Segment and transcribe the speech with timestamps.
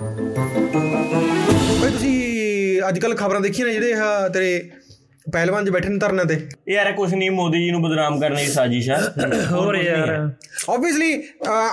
[0.00, 4.70] ਬਈ ਤੁਸੀਂ ਅੱਜ ਕੱਲ ਖਬਰਾਂ ਦੇਖੀਆਂ ਨੇ ਜਿਹੜੇ ਆਹ ਤੇਰੇ
[5.32, 8.46] ਪਹਿਲਵਾਨ ਜੀ ਬੈਠੇ ਨੇ ਧਰਨੇ ਤੇ। ਯਾਰ ਕੁਝ ਨਹੀਂ ਮੋਦੀ ਜੀ ਨੂੰ ਬਦਨਾਮ ਕਰਨ ਦੀ
[8.46, 8.98] ਸਾਜ਼ਿਸ਼ ਆ।
[9.52, 10.10] ਹੋਰ ਯਾਰ।
[10.70, 11.10] ਆਬਵੀਅਸਲੀ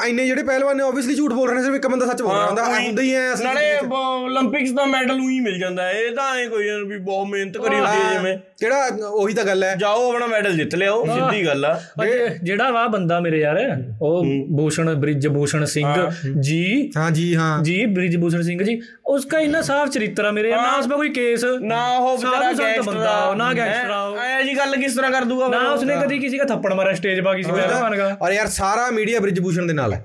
[0.07, 2.45] ਇੰਨੇ ਜਿਹੜੇ ਪਹਿਲਵਾਨ ਨੇ ਆਬਵੀਅਸਲੀ ਝੂਠ ਬੋਲ ਰਹੇ ਨੇ ਸਿਰਫ ਇੱਕ ਬੰਦਾ ਸੱਚ ਬੋਲ ਰਿਹਾ
[2.45, 6.69] ਹੁੰਦਾ ਹੁੰਦਾ ਹੀ ਐ ਨਾਲੇ 올림픽ਸ ਦਾ ਮੈਡਲ ਉਹੀ ਮਿਲ ਜਾਂਦਾ ਇਹ ਤਾਂ ਐ ਕੋਈ
[6.87, 10.55] ਵੀ ਬਹੁਤ ਮਿਹਨਤ ਕਰੀ ਹੁੰਦੀ ਹੈ ਜਿਵੇਂ। ਜਿਹੜਾ ਉਹੀ ਤਾਂ ਗੱਲ ਹੈ ਜਾਓ ਆਪਣਾ ਮੈਡਲ
[10.57, 11.79] ਜਿੱਤ ਲਿਆਓ ਸਿੱਧੀ ਗੱਲ ਆ।
[12.43, 13.57] ਜਿਹੜਾ ਵਾ ਬੰਦਾ ਮੇਰੇ ਯਾਰ
[14.01, 14.23] ਉਹ
[14.57, 15.87] ਭੂਸ਼ਣ ਬ੍ਰਿਜ ਭੂਸ਼ਣ ਸਿੰਘ
[16.39, 20.51] ਜੀ। ਹਾਂ ਜੀ ਹਾਂ। ਜੀ ਬ੍ਰਿਜ ਭੂਸ਼ਣ ਸਿੰਘ ਜੀ ਉਸਕਾ ਇੰਨਾ ਸਾਫ਼ ਚਰਿੱਤਰ ਆ ਮੇਰੇ
[20.51, 24.56] ਨਾ ਉਸ ਕੋਈ ਕੇਸ ਨਾ ਉਹ ਵਿਚਾਰਾ ਗੈਂਗਸਟਰ ਬੰਦਾ हो ना गैंगस्टर हो ਐ ਜੀ
[24.56, 27.52] ਗੱਲ ਕਿਸ ਤਰ੍ਹਾਂ ਕਰ ਦੂਗਾ ना उसने कभी किसी का थप्पड़ मारा स्टेज पर किसी
[27.52, 29.98] पहलवान का ਔਰ ਯਾਰ ਸਾਰਾ ਮੀਡੀਆ ਬ੍ਰਿਜ ਭੂਸ਼ਣ ਦੇ ਨਾਲ ਹੈ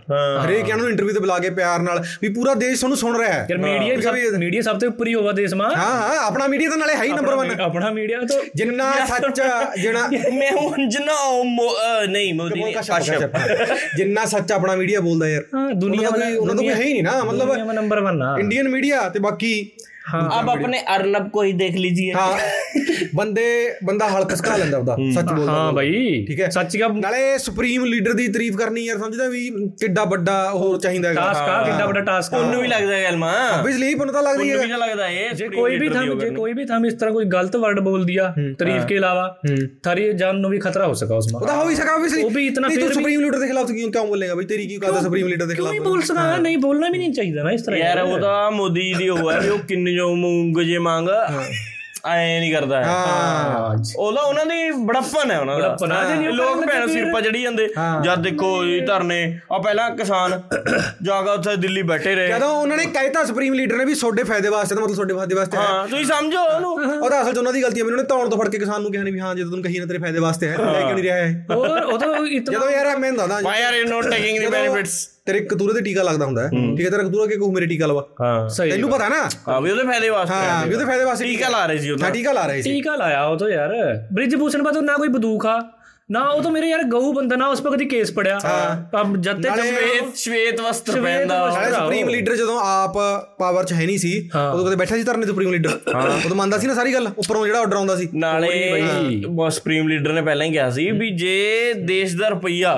[0.44, 3.34] ਹਰੇਕ ਇਹਨਾਂ ਨੂੰ ਇੰਟਰਵਿਊ ਤੇ ਬੁਲਾ ਕੇ ਪਿਆਰ ਨਾਲ ਵੀ ਪੂਰਾ ਦੇਸ਼ ਤੁਹਾਨੂੰ ਸੁਣ ਰਿਹਾ
[3.34, 6.70] ਹੈ यार मीडिया सब मीडिया सबसे ऊपर ही होगा देश में ਹਾਂ ਹਾਂ ਆਪਣਾ ਮੀਡੀਆ
[6.70, 9.41] ਤਾਂ ਨਾਲੇ ਹੈ ਹੀ ਨੰਬਰ 1 अपना मीडिया तो ਜਿੰਨਾ ਸੱਚ
[9.77, 13.38] ਜਿਹੜਾ ਮੈਂ ਉਂਝਣਾ ਉਹ ਮੋ- ਅਹ ਨਹੀਂ ਮੋਦੀ ਨਹੀਂ ਕਾਸ਼ਪ
[13.98, 16.81] ਜਿੰਨਾ ਸੱਚ ਆਪਣਾ ਮੀਡੀਆ ਬੋਲਦਾ ਯਾਰ हाँ दुनिया ਉਹਨਾਂ ਦਾ ਕੋਈ ਉਹਨਾਂ ਦਾ ਕੋਈ ਹੈ
[16.81, 19.52] ਹੀ ਨਹੀਂ ਨਾ ਮਤਲਬ दुनिया में नंबर वन ना ਇੰਡੀਅਨ ਮੀਡੀਆ ਤੇ ਬਾਕੀ
[20.09, 22.28] अब अपने अर्नब को ही देख लीजिए ਹਾਂ
[23.16, 23.44] ਬੰਦੇ
[23.83, 25.89] ਬੰਦਾ ਹਲਕ ਸਕਾ ਲੈਂਦਾ ਉਹਦਾ ਸੱਚ ਬੋਲਦਾ हाँ भाई
[26.28, 29.42] ਠੀਕ ਹੈ सच का ਨਾਲੇ ਸੁਪਰੀਮ ਲੀਡਰ ਦੀ ਤਾਰੀਫ ਕਰਨੀ ਯਾਰ ਸਮਝਦਾ ਵੀ
[29.81, 33.33] ਕਿੱਡਾ ਵੱਡਾ ਉਹ ਚਾਹੀਦਾ ਹੈਗਾ टास्क का कितना बड़ा टास्क ਉਹਨੂੰ ਵੀ ਲੱਗਦਾ ਗੱਲ ਮਾਂ
[33.50, 36.30] ਆਬਵੀਅਸਲੀ ਪਤਾ ਤਾਂ ਲੱਗਦੀ ਉਹਨੂੰ ਹੈ ਵੀ ਤਾਂ ਲੱਗਦਾ ਇਹ ਜੇ ਕੋਈ भी थम जे
[36.38, 38.30] कोई भी थम इस तरह कोई गलत वर्ड बोल दिया
[38.61, 39.28] तारीफ के अलावा
[39.83, 42.47] थारी जान ਨੂੰ ਵੀ ਖਤਰਾ ਹੋ ਸਕਾ उसमें ਉਹਦਾ ਹੋ ਹੀ ਸਕਾ ਆਬਵੀਅਸਲੀ ਉਹ ਵੀ
[42.47, 45.02] ਇਤਨਾ ਤੂੰ ਫਿਰ ਵੀ- ਸੁਪਰੀਮ ਲੀਡਰ ਦੇ ਖਿਲਾਫ ਕਿਉਂ ਕਿਉਂ ਬੋਲੇਗਾ ਬਈ ਤੇਰੀ ਕੀ ਕਾਦਾ
[45.02, 47.80] ਸੁਪਰੀਮ ਲੀਡਰ ਦੇ ਖਿਲਾਫ नहीं बोल सका नहीं बोलना भी नहीं चाहिए ना इस तरह
[47.80, 51.08] ਯਾਰ ਉਹ ਤਾਂ ਮੋਦੀ ਦੀ ਉਹ ਹੈ ਵੀ ਉਹ ਕਿੰਨੇ ਓਮ ਉਂਗ ਜੇ ਮੰਗ
[52.06, 57.20] ਐ ਨਹੀਂ ਕਰਦਾ ਹਾਂ। ਉਹਲਾ ਉਹਨਾਂ ਦੀ ਬੜਪਨ ਹੈ ਉਹਨਾਂ ਦਾ। ਬੜਪਨ ਲੋਕ ਭੈਣ ਸਿਰਪਾ
[57.20, 57.67] ਜੜੀ ਜਾਂਦੇ।
[58.05, 59.19] ਜਦ ਦੇਖੋ ਇਹ ਧਰਨੇ
[59.53, 60.41] ਆ ਪਹਿਲਾਂ ਕਿਸਾਨ
[61.03, 64.48] ਜਾਗਾ ਉੱਥੇ ਦਿੱਲੀ ਬੈਠੇ ਰਹੇ। ਜਦੋਂ ਉਹਨਾਂ ਨੇ ਕਹਿਤਾ ਸੁਪਰੀਮ ਲੀਡਰ ਨੇ ਵੀ ਤੁਹਾਡੇ ਫਾਇਦੇ
[64.48, 67.53] ਵਾਸਤੇ ਤਾਂ ਮਤਲਬ ਤੁਹਾਡੇ ਫਾਇਦੇ ਵਾਸਤੇ ਹੈ। ਹਾਂ ਤੁਸੀਂ ਸਮਝੋ ਉਹਨੂੰ। ਉਹਦਾ ਅਸਲ ਚ ਉਹਨਾਂ
[67.53, 69.34] ਦੀ ਗਲਤੀ ਹੈ ਮੈਨੂੰ ਨੇ ਧੌਣ ਤੋਂ ਫੜ ਕੇ ਕਿਸਾਨ ਨੂੰ ਕਿਹਾ ਨਹੀਂ ਵੀ ਹਾਂ
[69.34, 71.98] ਜਦੋਂ ਤੁਹਾਨੂੰ ਕਹੀ ਨਾ ਤੇਰੇ ਫਾਇਦੇ ਵਾਸਤੇ ਹੈ ਲੈ ਕਿਉਂ ਨਹੀਂ ਰਿਹਾ ਹੈ ਹੋਰ ਉਹ
[71.98, 72.08] ਤਾਂ
[72.53, 76.27] ਜਦੋਂ ਯਾਰ ਮੈਂ ਦੱਸਦਾ ਯਾਰ you know taking the benefits ਤੇਰੇ ਕਤੂਰੇ ਤੇ ਟੀਕਾ ਲੱਗਦਾ
[76.27, 79.29] ਹੁੰਦਾ ਹੈ। ਠੀਕ ਹੈ ਤੇਰਾ ਕਤੂਰਾ ਕਿ ਕਹੂ ਮੇਰੇ ਟੀਕਾ ਲਵਾ। ਹਾਂ। ਤੈਨੂੰ ਪਤਾ ਨਾ?
[79.48, 82.11] ਹਾਂ ਵੀ ਉਹਦੇ ਫਾਇਦੇ ਵਾਸਤੇ ਹਾਂ ਵੀ ਉਹਦੇ ਫਾਇਦੇ ਵਾਸਤੇ ਟੀਕਾ ਲਾ ਰਹੇ ਸੀ ਉਹਨਾਂ
[82.11, 83.70] ਟੀਕਾ ਲਾ ਰਹੇ ਸੀ। ਟੀਕਾ ਲਾਇਆ ਉਹ ਤਾਂ ਯਾਰ।
[84.12, 85.61] ਬ੍ਰਿਜ ਭੂਸ਼ਣ ਬਾ ਤੋਂ ਨਾ ਕੋਈ ਬੰਦੂਕ ਆ।
[86.12, 88.39] ਨਾ ਉਹ ਤਾਂ ਮੇਰੇ ਯਾਰ ਗਊ ਬੰਦਾ ਨਾ ਉਸ ਪਰ ਕਦੀ ਕੇਸ ਪੜਿਆ।
[89.00, 92.98] ਅਬ ਜਦ ਤੱਕ ਸ਼ਵੇਤ ਸ਼ਵੇਤ ਵਸਤਰ ਪਹਿਨਦਾ ਸੁਪਰੀਮ ਲੀਡਰ ਜਦੋਂ ਆਪ
[93.39, 95.78] ਪਾਵਰ 'ਚ ਹੈ ਨਹੀਂ ਸੀ ਉਦੋਂ ਕਦੇ ਬੈਠਾ ਸੀ ਧਰਨੇ ਸੁਪਰੀਮ ਲੀਡਰ
[96.27, 98.51] ਉਦੋਂ ਮੰਨਦਾ ਸੀ ਨਾ ਸਾਰੀ ਗੱਲ ਉੱਪਰੋਂ ਜਿਹੜਾ ਆਰਡਰ ਆਉਂਦਾ ਸੀ। ਨਾਲੇ
[99.51, 102.74] ਸੁਪਰੀਮ ਲੀਡਰ ਨੇ ਪਹਿਲਾਂ ਹੀ ਕਿਹਾ ਸੀ ਵੀ ਜੇ ਦੇਸ਼ ਦਾ ਰੁਪਈਆ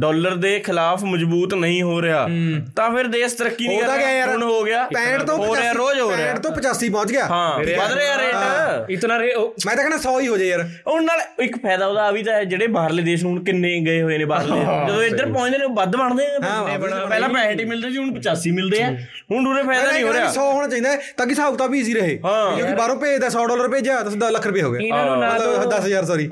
[0.00, 2.26] ਡਾਲਰ ਦੇ ਖਿਲਾਫ ਮਜ਼ਬੂਤ ਨਹੀਂ ਹੋ ਰਿਹਾ
[2.76, 6.10] ਤਾਂ ਫਿਰ ਦੇਸ਼ ਤਰੱਕੀ ਨਹੀਂ ਕਰ ਰਿਹਾ ਹੁਣ ਹੋ ਗਿਆ। 65 ਤੋਂ 85 ਰੋਜ਼ ਹੋ
[6.10, 10.18] ਰਿਹਾ। 65 ਤੋਂ 85 ਪਹੁੰਚ ਗਿਆ। ਹਾਂ ਵਧ ਰਿਹਾ ਰੇਟ ਇਤਨਾ ਮੈਂ ਤਾਂ ਕਹਿੰਦਾ 100
[10.20, 13.02] ਹੀ ਹੋ ਜਾਏ ਯਾਰ। ਉਹ ਨਾਲ ਇੱਕ ਫਾਇਦਾ ਉਹਦਾ ਆ ਵੀ ਤਾਂ ਹੈ ਜਿਹੜੇ ਬਾਹਰਲੇ
[13.02, 14.60] ਦੇਸ਼ ਹੁਣ ਕਿੰਨੇ ਗਏ ਹੋਏ ਨੇ ਬਾਹਰਲੇ?
[14.86, 18.82] ਜਦੋਂ ਇੱਧਰ ਪਹੁੰਚਦੇ ਨੇ ਵੱਧ ਬਣਦੇ ਨੇ ਪਹਿਲਾਂ 65 ਹੀ ਮਿਲਦੇ ਸੀ ਹੁਣ 85 ਮਿਲਦੇ
[18.82, 18.90] ਆ।
[19.32, 21.94] ਹੁਣ ਉਰੇ ਫਾਇਦਾ ਨਹੀਂ ਹੋ ਰਿਹਾ। 100 ਹੋਣਾ ਚਾਹੀਦਾ ਤਾਂ ਕਿ ਹਿਸਾਬ ਕਿਤਾਬ ਵੀ ਈਜ਼ੀ
[21.94, 25.04] ਰਹੇ। ਹਾਂ। ਕਿਉਂਕਿ ਬਾਹਰੋਂ ਭੇਜਦਾ 100 ਡਾਲਰ ਭੇਜਿਆ ਤਾਂ 10 ਲੱਖ ਰੁਪਏ ਹੋ ਗਏ ਇਹਨਾਂ
[25.06, 26.28] ਨੂੰ ਨਾ ਮਤਲਬ 10000 ਸੌਰੀ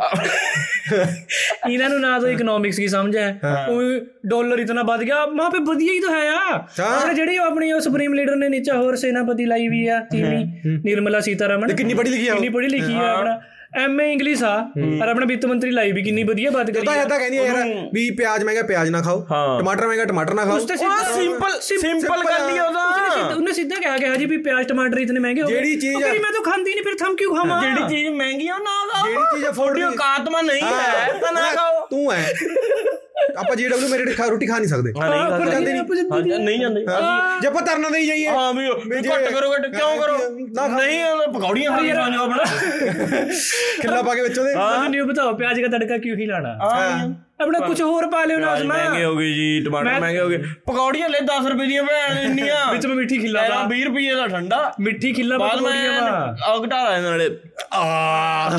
[1.71, 3.29] ਇਹਨਾਂ ਨੂੰ ਨਾ ਤਾਂ ਇਕਨੋਮਿਕਸ ਦੀ ਸਮਝ ਹੈ।
[3.69, 3.83] ਉਹ
[4.27, 6.57] ਡਾਲਰ ਇਤਨਾ ਵੱਧ ਗਿਆ ਮਾਂ ਪੇ ਵਧੀਆ ਹੀ ਤਾਂ ਹੈ ਆ।
[6.89, 10.45] ਆਪਣੇ ਜਿਹੜੀ ਆਪਣੀ ਉਹ ਸੁਪਰੀਮ ਲੀਡਰ ਨੇ ਨੀਚੇ ਹੋਰ ਸੈਨਾਪਤੀ ਲਾਈ ਵੀ ਆ ਤੀਵੀਂ
[10.85, 13.39] ਨਿਰਮਲਾ ਸੀਤਾਰਮਨ। ਕਿੰਨੀ ਪੜ੍ਹੀ ਲਿਖੀ ਆ ਕਿੰਨੀ ਪੜ੍ਹੀ ਲਿਖੀ ਆ ਆਪਣਾ।
[13.77, 14.55] ਐਮਏ ਇੰਗਲਿਸ਼ ਆ
[15.03, 17.65] ਔਰ ਆਪਣਾ ਵਿੱਤ ਮੰਤਰੀ ਲਾਈ ਵੀ ਕਿੰਨੀ ਵਧੀਆ ਬਾਤ ਕਰੀ ਤਾਂ ਇਦਾਂ ਕਹਿੰਦੀ ਆ ਯਾਰ
[17.95, 22.23] ਵੀ ਪਿਆਜ਼ ਮਹਿੰਗਾ ਪਿਆਜ਼ ਨਾ ਖਾਓ। ਹਾਂ। ਟਮਾਟਰ ਮਹਿੰਗਾ ਟਮਾਟਰ ਨਾ ਖਾਓ। ਤੇ ਸਿੰਪਲ ਸਿੰਪਲ
[22.25, 22.85] ਗੱਲ ਹੀ ਆ ਉਹਦਾ।
[23.35, 26.01] ਉਹਨੇ ਸਿੱਧਾ ਕਿਹਾ ਕਿਹਾ ਜੀ ਵੀ ਪਿਆਜ਼ ਟਮਾਟਰ ਇਤਨੇ ਮਹਿੰਗੇ ਹੋ ਗਏ। ਜਿਹੜੀ ਚੀਜ਼ ਉਹ
[26.01, 27.61] ਮੈਂ ਤਾਂ ਖਾਂਦੀ ਨਹੀਂ ਫਿਰ ਥਮ ਕਿਉਂ ਖਾਵਾਂ?
[27.63, 31.19] ਜਿਹੜੀ ਚੀਜ਼ ਮਹਿੰਗੀ ਆ ਉਹ ਨਾ ਖਾਓ। ਜਿਹੜੀ ਚੀਜ਼ afford ਤੁਹਾਡੀ ਔਕਾਤ ਮਾ ਨਹੀਂ ਹੈ
[31.21, 32.23] ਤਾਂ ਨਾ ਖਾਓ। ਤੂੰ ਐ
[33.39, 36.81] ਆਪਾਂ ਜੀਡਬਲਯੂ ਮੇਰੇ ਰੋਟੀ ਖਾ ਰੋਟੀ ਖਾ ਨਹੀਂ ਸਕਦੇ। ਨਹੀਂ ਜਾਂਦੇ ਨਹੀਂ। ਨਹੀਂ ਜਾਂਦੇ
[37.41, 38.69] ਜੇ ਆਪਾਂ ਤਰਨਾ ਦੇ ਜਾਈਏ। ਹਾਂ ਵੀ
[39.09, 40.19] ਘੱਟ ਕਰੋ ਘੱਟ ਕਿਉਂ ਕਰੋ?
[40.77, 42.45] ਨਹੀਂ ਪਕੌੜੀਆਂ ਫਰੀ ਖਾਣੇ ਆਪਣਾ।
[43.81, 47.15] ਖਿੱਲਾ ਪਾ ਕੇ ਵਿੱਚ ਉਹਦੇ। ਹਾਂ। ਨਹੀਂ ਬਤਾਓ ਪਿਆਜ਼ ਦਾ ਤੜਕਾ ਕਿਉਂ ਹੀ ਲਾਣਾ ਹਾਂ।
[47.41, 51.09] ਆਪਣਾ ਕੁਝ ਹੋਰ ਪਾ ਲਿਓ ਲਾਜ਼ਮਾ ਮਹਿੰਗੇ ਹੋ ਗਏ ਜੀ ਟਮਾਟਰ ਮਹਿੰਗੇ ਹੋ ਗਏ। ਪਕੌੜੀਆਂ
[51.09, 54.73] ਲੈ 10 ਰੁਪਏ ਦੀਆਂ ਭੈਣ ਇੰਨੀਆਂ। ਵਿੱਚ ਮੈਂ ਮਿੱਠੀ ਖਿੱਲਾ ਵਾ 20 ਰੁਪਏ ਦਾ ਠੰਡਾ।
[54.81, 57.31] ਮਿੱਠੀ ਖਿੱਲਾ ਪਕੌੜੀਆਂ ਵਾ। ਆ ਘਟਾਲਾ ਇਹਨਾਂ ਨਾਲੇ।
[57.75, 58.51] ਆ।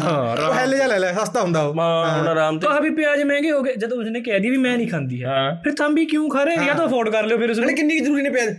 [0.55, 3.61] ਪਹਿਲੇ ਜਾ ਲੈ ਲੈ ਸਸਤਾ ਹੁੰਦਾ ਉਹ। ਹੁਣ ਆਰਾਮ ਤੇ ਕਹਾ ਵੀ ਪਿਆਜ਼ ਮਹਿੰਗੇ ਹੋ
[3.61, 6.65] ਗਏ। ਜਦੋਂ ਉਸਨੇ ਕਹਿ ਦੀ ਵੀ ਮੈਂ ਨਹੀਂ ਖਾਂਦੀ ਹਾਂ। ਫਿਰ ਥੰਬੀ ਕਿਉਂ ਖਾ ਰਹੇ?
[6.65, 8.55] ਜਾਂ ਤਾਂ ਅਫੋਰਡ ਕਰ ਲਿਓ ਫਿਰ ਉਸਨੇ। ਕਿੰਨੀ ਜ਼ਰੂਰੀ ਨੇ ਪਿਆਜ਼?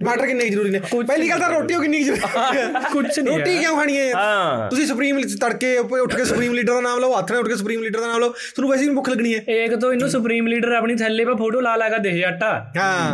[0.00, 0.78] ਟਮਾਟਰ ਕਿੰਨੇ ਜ਼ਰੂਰੀ ਨੇ?
[1.06, 2.20] ਪਹਿਲੀ ਗੱਲ ਤਾਂ ਰੋਟੀ ਹੋ ਕਿੰਨੀ ਜ਼ਰੂਰੀ
[2.56, 4.10] ਹੈ ਕੁਝ ਨਹੀਂ ਰੋਟੀ ਕਿਉਂ ਖਾਣੀ ਹੈ?
[4.14, 7.56] ਹਾਂ। ਤੁਸੀਂ ਸੁਪਰੀਮ ਤੜਕੇ ਉੱਠ ਕੇ ਸੁਪਰੀਮ ਲੀਡਰ ਦਾ ਨਾਮ ਲਓ ਹੱਥ ਨਾਲ ਉੱਠ ਕੇ
[7.56, 10.46] ਸੁਪਰੀਮ ਲੀਡਰ ਦਾ ਨਾਮ ਲਓ ਤੁਹਾਨੂੰ ਵੈਸੇ ਵੀ ਭੁੱਖ ਲੱਗਣੀ ਹੈ। ਇੱਕ ਤੋਂ ਇਹਨੂੰ ਸੁਪਰੀਮ
[10.46, 12.50] ਲੀਡਰ ਆਪਣੀ ਥੈਲੇ 'ਤੇ ਫੋਟੋ ਲਾ ਲਾ ਕੇ ਦੇ ਆਟਾ।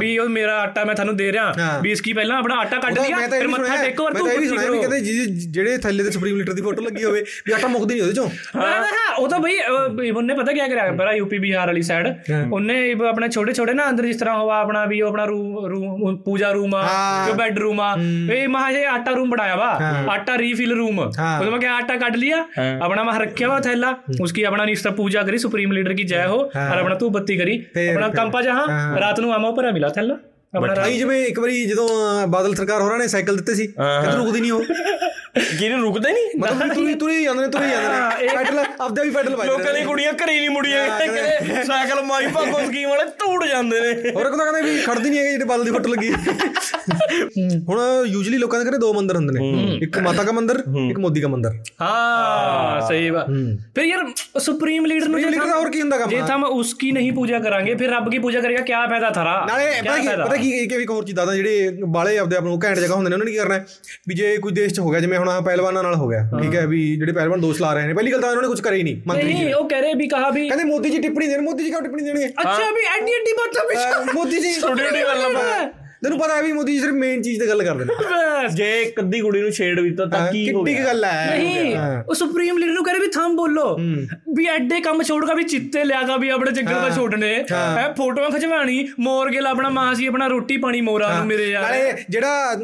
[0.00, 2.98] ਵੀ ਉਹ ਮੇਰਾ ਆਟਾ ਮੈਂ ਤੁਹਾਨੂੰ ਦੇ ਰਿਹਾ। ਵੀ ਇਸ ਕੀ ਪਹਿਲਾਂ ਆਪਣਾ ਆਟਾ ਕੱਢ
[2.98, 5.00] ਲਿਆ ਫਿਰ ਮੱਥਾ ਟੇਕੋ ਔਰ ਤੂੰ ਵੀ ਸੁਣਿਆ ਵੀ ਕਹਿੰਦੇ
[5.52, 8.28] ਜਿਹੜੇ ਥੈਲੇ ਤੇ ਸੁਪਰੀਮ ਲੀਡਰ ਦੀ ਫੋਟੋ ਲੱਗੀ ਹੋਵੇ ਵੀ ਆਟਾ ਮੁੱਕਦੀ ਨਹੀਂ ਉਹਦੇ ਚੋਂ।
[8.56, 12.08] ਹਾਂ ਉਹ ਤਾਂ ਬਈ ਉਹਨੇ ਪਤਾ ਕੀ ਕਰਿਆ ਪਰ ਯੂਪੀ ਬਿਹਾਰ ਵਾਲੀ ਸਾਈਡ
[12.52, 16.50] ਉਹਨੇ ਆਪਣਾ ਛੋਟੇ ਛੋਟੇ ਨਾ ਅੰਦਰ ਜਿਸ ਤਰ੍ਹਾਂ ਹੋਵਾ ਆਪਣਾ ਵੀ ਉਹ ਆਪਣਾ ਰੂਮ ਪੂਜਾ
[16.52, 17.93] ਰੂਮ ਆ हाँ। ਜੋ ਬੈੱਡ ਰੂਮ ਆ
[18.31, 19.67] ਇਹ ਮਹਾ ਇਹ ਆਟਾ ਰੂਮ ਬਣਾਇਆ ਵਾ
[20.09, 22.37] ਆਟਾ ਰੀਫਿਲ ਰੂਮ हाँ। ਉਹਦੇ ਮੈਂ ਆਟਾ ਕੱਢ ਲਿਆ
[22.79, 26.37] अपना वहां रखा हुआ थैला उसकी अपना निष्ठा पूजा करी सुप्रीम लीडर की जय हो
[26.63, 28.65] और अपना तू बत्ती करी फिर- अपना फिर- कंपा जहां
[28.99, 30.17] रात ਨੂੰ ਆਮਾ ਭਰਾ ਮਿਲਾ ਥੈਲਾ
[30.53, 33.67] ਆਪਣਾ ਰਾਤ ਆਈ ਜਿਵੇਂ ਇੱਕ ਵਾਰੀ ਜਦੋਂ ਅਹ, ਬਾਦਲ ਸਰਕਾਰ ਹੋਰਾਂ ਨੇ ਸਾਈਕਲ ਦਿੱਤੇ ਸੀ
[33.67, 34.63] ਕਿੱਧਰ ਰੁਕਦੀ ਨਹੀਂ ਉਹ
[35.60, 36.28] ਗੇਰੇ ਰੁਕਦੇ ਨਹੀਂ?
[36.40, 39.84] ਮਤਲਬ ਤੁਰੀ ਤੁਰੀ ਜਾਂਦੇ ਨੇ ਤੁਰੀ ਜਾਂਦੇ ਨੇ। ਪੈਡਲ ਆਪਦਾ ਵੀ ਪੈਡਲ ਵੱਜਦੇ ਲੋਕਾਂ ਦੀ
[39.84, 44.70] ਕੁੜੀਆਂ ਘਰੇ ਨਹੀਂ ਮੁੜੀਆਂ। ਸਾਈਕਲ ਮਾਈ ਭਾਗੋ ਸਕੀਮ ਵਾਲੇ ਧੂੜ ਜਾਂਦੇ ਨੇ। ਹੋਰ ਕਹਿੰਦਾ ਕਹਿੰਦੇ
[44.70, 46.10] ਵੀ ਖੜਦੀ ਨਹੀਂ ਹੈਗੀ ਜਿਹੜੇ ਬਲ ਦੀ ਫੁੱਟ ਲੱਗੀ।
[47.68, 51.20] ਹੁਣ ਯੂਜੂਲੀ ਲੋਕਾਂ ਦੇ ਘਰੇ ਦੋ ਮੰਦਰ ਹੁੰਦੇ ਨੇ। ਇੱਕ ਮਾਤਾ ਦਾ ਮੰਦਰ ਇੱਕ ਮੋਦੀ
[51.20, 53.24] ਦਾ ਮੰਦਰ। ਹਾਂ ਸਹੀ ਬਾ
[53.74, 54.04] ਫਿਰ ਯਾਰ
[54.40, 56.10] ਸੁਪਰੀਮ ਲੀਡਰ ਨੂੰ ਜੇ ਹੋਰ ਕੀ ਹੁੰਦਾ ਕੰਮ?
[56.10, 58.62] ਜੇ ਤਾਂ ਉਸ ਕੀ ਨਹੀਂ ਪੂਜਾ ਕਰਾਂਗੇ ਫਿਰ ਰੱਬ ਕੀ ਪੂਜਾ ਕਰੇਗਾ?
[58.62, 59.34] ਕੀ ਫਾਇਦਾ ਥਰਾ?
[59.48, 62.78] ਨਾਲੇ ਪਤਾ ਕੀ ਪਤਾ ਕੀ ਇੱਕ ਹੋਰ ਚੀਜ਼ ਦੱਸਦਾ ਜਿਹੜੇ ਬਾਲੇ ਆਪਦੇ ਆਪ ਨੂੰ ਘੈਂਟ
[62.78, 63.58] ਜਗ੍ਹਾ ਹੁੰਦੇ ਨੇ ਉਹਨਾਂ ਨੇ ਕੀ ਕਰਨਾ
[64.08, 66.54] ਵੀ ਜੇ ਕੋਈ ਦੇਸ਼ 'ਚ ਹੋ ਗਿਆ ਜਿਵੇਂ ਹੁਣ ਆਹ ਪਹਿਲਵਾਨਾਂ ਨਾਲ ਹੋ ਗਿਆ। ਠੀਕ
[66.54, 68.78] ਹੈ ਵੀ ਜਿਹੜੇ ਪਹਿਲਵਾਨ ਦੋਸ਼ ਲਾ ਰਹੇ ਨੇ। ਪਹਿਲੀ ਗੱਲ ਤਾਂ ਉਹਨਾਂ ਨੇ ਕੁਝ ਕਰਿਆ
[68.78, 71.26] ਹੀ ਨਹੀਂ ਮੰਤਰੀ ਜੀ। ਨਹੀਂ ਉਹ ਕਹਿ ਰਹੇ ਵੀ ਕਹਾ ਵੀ ਕਹਿੰਦੇ ਮੋਦੀ ਜੀ ਟਿੱਪਣੀ
[71.26, 72.26] ਦੇਣ ਮੋਦੀ ਜੀ ਕਿਉਂ ਟਿੱਪਣੀ ਦੇਣਗੇ?
[72.42, 75.30] ਅੱਛਾ ਵੀ ਐਡੀ ਐਡੀ ਬਾਤਾਂ ਵਿੱਚ ਮੋਦੀ ਜੀ। ਛੋਟੀ ਛੋਟੀ ਗੱਲਾਂ
[76.02, 77.94] ਤੈਨੂੰ ਪਤਾ ਹੈ ਵੀ ਮੋਦੀ ਜੀ ਸਿਰਫ ਮੇਨ ਚੀਜ਼ ਤੇ ਗੱਲ ਕਰਦੇ ਨੇ।
[78.54, 80.92] ਜੇ ਇੱਕ ਅੱਧੀ ਕੁੜੀ ਨੂੰ ਛੇੜ ਵੀ ਤਾਂ ਤਾਂ ਕੀ ਹੋ ਕਿੱਡੀ ਕੁ ਗਿਆ?
[80.94, 81.76] ਗੱਲ ਹੈ ਨਹੀਂ
[82.08, 83.76] ਉਹ ਸੁਪਰੀਮ ਲੀਡਰ ਨੂੰ ਕਹ ਵੀ ਥੰਮ ਬੋਲੋ।
[84.34, 88.88] ਵੀ ਐਡੇ ਕੰਮ ਛੋੜਗਾ ਵੀ ਚਿੱਤੇ ਲਿਆਗਾ ਵੀ ਆਪਣੇ ਜੰਗਲ ਦਾ ਛੋੜਨੇ। ਹੈ। ਫੋਟੋਆਂ ਖਿਚਵਾਣੀ
[89.00, 92.56] ਮੋਰ ਗਿਲ ਆਪਣਾ ਮਾਂ ਸੀ ਆਪਣਾ ਰੋਟੀ ਪਾਣੀ ਮੋਰਾ ਨੂੰ ਮੇਰੇ ਯਾਰ। ਨਾਲੇ ਜਿਹੜਾ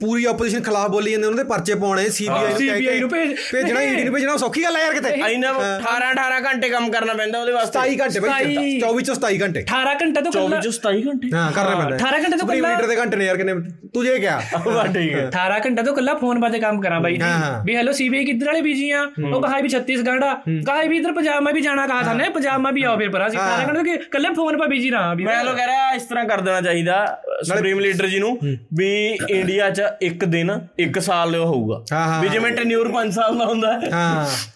[0.00, 4.04] ਪੂਰੀ ਆਪੋਜੀਸ਼ਨ ਖਿਲਾਫ ਬੋਲੀ ਜਾਂਦੇ ਉਹਨਾਂ ਦੇ ਪਰਚੇ ਪਾਉਣੇ ਸੀਬੀਆਈ CBI ਨੂੰ ਭੇਜ- ਭੇਜਣਾ ਈਡੀ
[4.04, 7.52] ਨੂੰ ਭੇਜਣਾ ਸੌਖੀ ਗੱਲ ਹੈ ਯਾਰ ਕਿਤੇ। ਆਈਨਾ 18 18 ਘੰਟੇ ਕੰਮ ਕਰਨਾ ਪੈਂਦਾ ਉਹਦੇ
[7.52, 10.66] ਵਾਸਤੇ। 27 ਘੰਟੇ ਬਈ ਸਤਾਈ। 24 ਚੋਂ 27 ਘੰਟੇ। 18 ਘੰਟੇ ਤੋਂ 24 ਕੱਲਾ ਚ
[10.68, 11.30] 27 ਘੰਟੇ?
[11.34, 13.54] ਹਾਂ ਕਰਨਾ ਪੈਂਦਾ। 18 ਘੰਟੇ ਤੋਂ ਕੰਪਨੀ ਲੀਡਰ ਦੇ ਘੰਟੇ ਨੇ ਯਾਰ ਕਿੰਨੇ
[13.94, 17.18] ਤੁਝੇ ਕਿਆ ਵਾ ਠੀਕ ਹੈ। 18 ਘੰਟਾ ਤੋਂ ਕੱਲਾ ਫੋਨ ਬਾਤੇ ਕੰਮ ਕਰਾਂ ਬਾਈ।
[17.64, 19.02] ਵੀ ਹੈਲੋ ਸੀਬੀਆਈ ਕਿੱਧਰ ਵਾਲੇ ਬੀਜੀ ਆ?
[19.24, 20.34] ਉਹ ਕਹਾ ਵੀ ਛੱਤੀਸਗੜ੍ਹ ਆ।
[20.66, 23.10] ਕਹਾ ਵੀ ਇਧਰ ਪੰਜਾਬ ਮੈਂ ਵੀ ਜਾਣਾ ਕਹਾ ਥਾ ਨੇ ਪੰਜਾਬ ਮੈਂ ਵੀ ਆਓ ਫਿਰ
[23.10, 25.92] ਪਰਾ ਸੀ 18 ਘੰਟੇ ਕਿ ਕੱਲੇ ਫੋਨ ਪਾ ਬੀਜੀ ਰਹਾ ਵੀ। ਮੈਂ ਲੋ ਕਹਿ ਰਿਹਾ
[25.94, 27.04] ਇਸ ਤਰ੍ਹਾਂ ਕਰ ਦੇਣਾ ਚਾਹੀਦਾ
[27.44, 28.38] ਸੁਪਰੀਮ ਲੀਡਰ ਜੀ ਨੂੰ
[28.78, 28.90] ਵੀ
[29.30, 31.82] ਇੰਡੀਆ 'ਚ ਇੱਕ ਦਿਨ ਇੱਕ ਸਾਲ ਹੋਊਗਾ।
[32.20, 33.72] ਵੀ ਜਿਵੇਂ ਟੈਨਿਊਰ 5 ਸਾਲ ਦਾ ਹੁੰਦਾ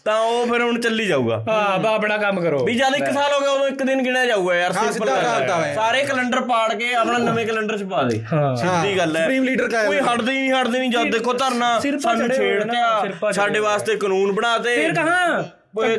[0.05, 3.33] ਤਾਂ ਉਹ ਫਿਰ ਹੁਣ ਚੱਲੀ ਜਾਊਗਾ। ਹਾਂ ਬਾ ਆਪਣਾ ਕੰਮ ਕਰੋ। ਵੀ ਜਦ ਇੱਕ ਸਾਲ
[3.33, 5.09] ਹੋ ਗਿਆ ਉਦੋਂ ਇੱਕ ਦਿਨ ਗਿਣਿਆ ਜਾਊਗਾ ਯਾਰ ਸਿੰਪਲ
[5.75, 8.19] ਸਾਰੇ ਕੈਲੰਡਰ ਪਾੜ ਕੇ ਆਪਣਾ ਨਵੇਂ ਕੈਲੰਡਰ 'ਚ ਪਾ ਦੇ।
[8.57, 11.79] ਸਿੱਧੀ ਗੱਲ ਹੈ। ਸੁਪਰੀਮ ਲੀਡਰ ਕਾਇਮ ਕੋਈ ਹਟਦੇ ਹੀ ਨਹੀਂ ਹਟਦੇ ਨਹੀਂ ਜਦ ਦੇਖੋ ਧਰਨਾ
[11.99, 15.43] ਸਾਨੂੰ ਛੇੜਦੇ ਆ ਸਾਡੇ ਵਾਸਤੇ ਕਾਨੂੰਨ ਬਣਾਤੇ ਫਿਰ ਕਹਾਂ?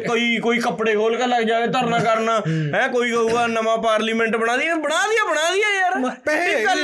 [0.08, 2.40] ਕੋਈ ਕੋਈ ਕੱਪੜੇ ਖੋਲ ਕੇ ਲੱਗ ਜਾਵੇ ਧਰਨਾ ਕਰਨਾ।
[2.76, 6.81] ਹੈ। ਕੋਈ ਕਹੂਗਾ ਨਵਾਂ ਪਾਰਲੀਮੈਂਟ ਬਣਾ ਦੀ ਬਣਾ ਦਿਆ ਬਣਾ ਦਿਆ ਯਾਰ। ਪੈਸੇ ਗੱਲ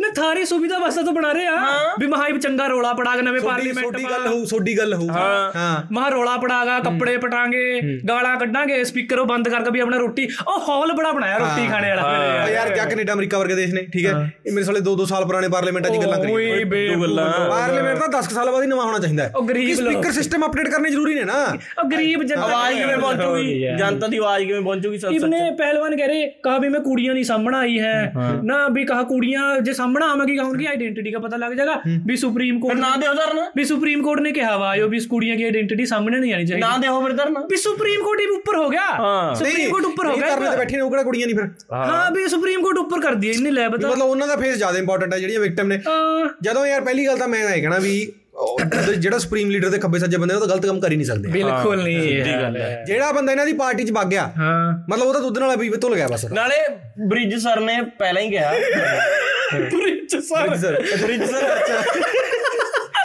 [0.00, 1.56] ਨਾ ਥਾਰੇ ਸੁਵਿਧਾ ਵਾਸਤੇ ਤਾਂ ਬਣਾ ਰਹੇ ਆ।
[2.00, 5.82] ਵੀ ਮਹਾਈ ਚੰਗਾ ਰੋਲਾ ਪੜਾ ਕੇ ਨਵੇਂ ਪਾਰਲੀਮੈਂਟ ਸੋਡੀ ਗੱਲ ਹੋਊ ਸੋਡੀ ਗੱਲ ਹੋਊ। ਹਾਂ।
[5.92, 10.60] ਮਹਾ ਰੋਲਾ ਪੜਾਗਾ ਕੱਪੜੇ ਪਟਾਂਗੇ ਗਾਲਾਂ ਕੱਢਾਂਗੇ ਸਪੀਕਰ ਉਹ ਬੰਦ ਕਰਕੇ ਵੀ ਆਪਣਾ ਰੋਟੀ। ਉਹ
[10.68, 14.12] ਹਾਲ ਬੜਾ ਬਣਾਇਆ ਰੋਟੀ ਖਾਣੇ ਵਾਲਾ। ਯਾਰ ਜਾਂ ਕੈਨੇਡਾ ਅਮਰੀਕਾ ਵਰਗੇ ਦੇਸ਼ ਨੇ ਠੀਕ ਹੈ?
[14.46, 18.32] ਇਹ ਮੇਰੇ ਸਾਲੇ 2-2 ਸਾਲ ਪੁਰਾਣੇ ਪਾਰਲੀਮੈਂਟਾਂ ਦੀ ਗੱਲਾਂ ਕਰੀ ਦੋ ਗੱਲਾਂ। ਪਾਰਲੀਮੈਂਟ ਤਾਂ 10
[18.34, 21.24] ਸਾਲ ਬਾਅਦ ਹੀ ਨਵਾਂ ਹੋਣਾ ਚਾਹੀਦਾ ਹੈ। ਉਹ ਗਰੀਬ ਸਪੀਕਰ ਸਿਸਟਮ ਅਪਡੇਟ ਕਰਨੇ ਜ਼ਰੂਰੀ ਨੇ
[21.24, 21.42] ਨਾ।
[21.78, 26.07] ਉਹ ਗਰੀਬ ਜਨਤਾ ਆਵਾਜ਼ ਕਿਵੇਂ ਪਹੁੰਚੂਗੀ ਜਨਤਾ ਦੀ ਆਵਾਜ਼ ਕਿਵੇਂ ਪਹੁੰਚੂਗੀ ਸੱਚ इतने पहलवान कह
[26.07, 27.93] रहे कहा भी मैं कुड़ियां नहीं सामने आई है
[28.43, 31.75] ना भी कहा कुड़ियां जो सामने आवेगी कहा उनकी आइडेंटिटी का पता लग जाएगा
[32.05, 34.97] भी सुप्रीम ਫਿਰ कोर्ट ਨਾ ਦਿਓ ਧਰਨਾ भी सुप्रीम कोर्ट ने कहा हुआ आयो भी
[34.97, 38.21] इस कुड़ियां की आइडेंटिटी सामने नहीं आनी चाहिए ਨਾ ਦਿਓ ਫਿਰ ਧਰਨਾ भी सुप्रीम कोर्ट
[38.21, 40.81] ही ऊपर हो गया हाँ। सुप्रीम कोर्ट ऊपर हो ਇਹ गया ਕਰਨੇ ਤੇ ਬੈਠੇ ਨੇ
[40.81, 43.87] ਉਹ ਕਿਹੜਾ ਕੁੜੀਆਂ ਨਹੀਂ ਫਿਰ हाँ भी सुप्रीम कोर्ट ऊपर कर दिया इन्हें ले बता
[43.87, 47.17] ਮਤਲਬ ਉਹਨਾਂ ਦਾ ਫੇਸ ਜ਼ਿਆਦਾ ਇੰਪੋਰਟੈਂਟ ਹੈ ਜਿਹੜੀਆਂ ਵਿਕਟਮ ਨੇ हाँ, ਜਦੋਂ ਯਾਰ ਪਹਿਲੀ ਗੱਲ
[47.17, 48.22] ਤਾਂ ਮੈਂ ਇਹ ਕਹਿਣਾ ਵੀ ਉਹ
[48.98, 51.28] ਜਿਹੜਾ ਸੁਪਰੀਮ ਲੀਡਰ ਦੇ ਖੱਬੇ ਸੱਜੇ ਬੰਦੇ ਉਹ ਤਾਂ ਗਲਤ ਕੰਮ ਕਰ ਹੀ ਨਹੀਂ ਸਕਦੇ।
[51.28, 55.06] ਬਿਲਕੁਲ ਨਹੀਂ ਸਿੱਧੀ ਗੱਲ ਹੈ। ਜਿਹੜਾ ਬੰਦਾ ਇਹਨਾਂ ਦੀ ਪਾਰਟੀ 'ਚ ਵਗ ਗਿਆ ਹਾਂ। ਮਤਲਬ
[55.06, 56.56] ਉਹ ਤਾਂ ਦੁੱਧ ਨਾਲ ਵੀ ਧੁੱਲ ਗਿਆ ਬਸ। ਨਾਲੇ
[57.06, 58.52] ਬ੍ਰਿਜ ਸਰ ਨੇ ਪਹਿਲਾਂ ਹੀ ਕਿਹਾ।
[59.54, 61.82] Bridge sir. ਬ੍ਰਿਜ ਸਰ ਅੱਛਾ।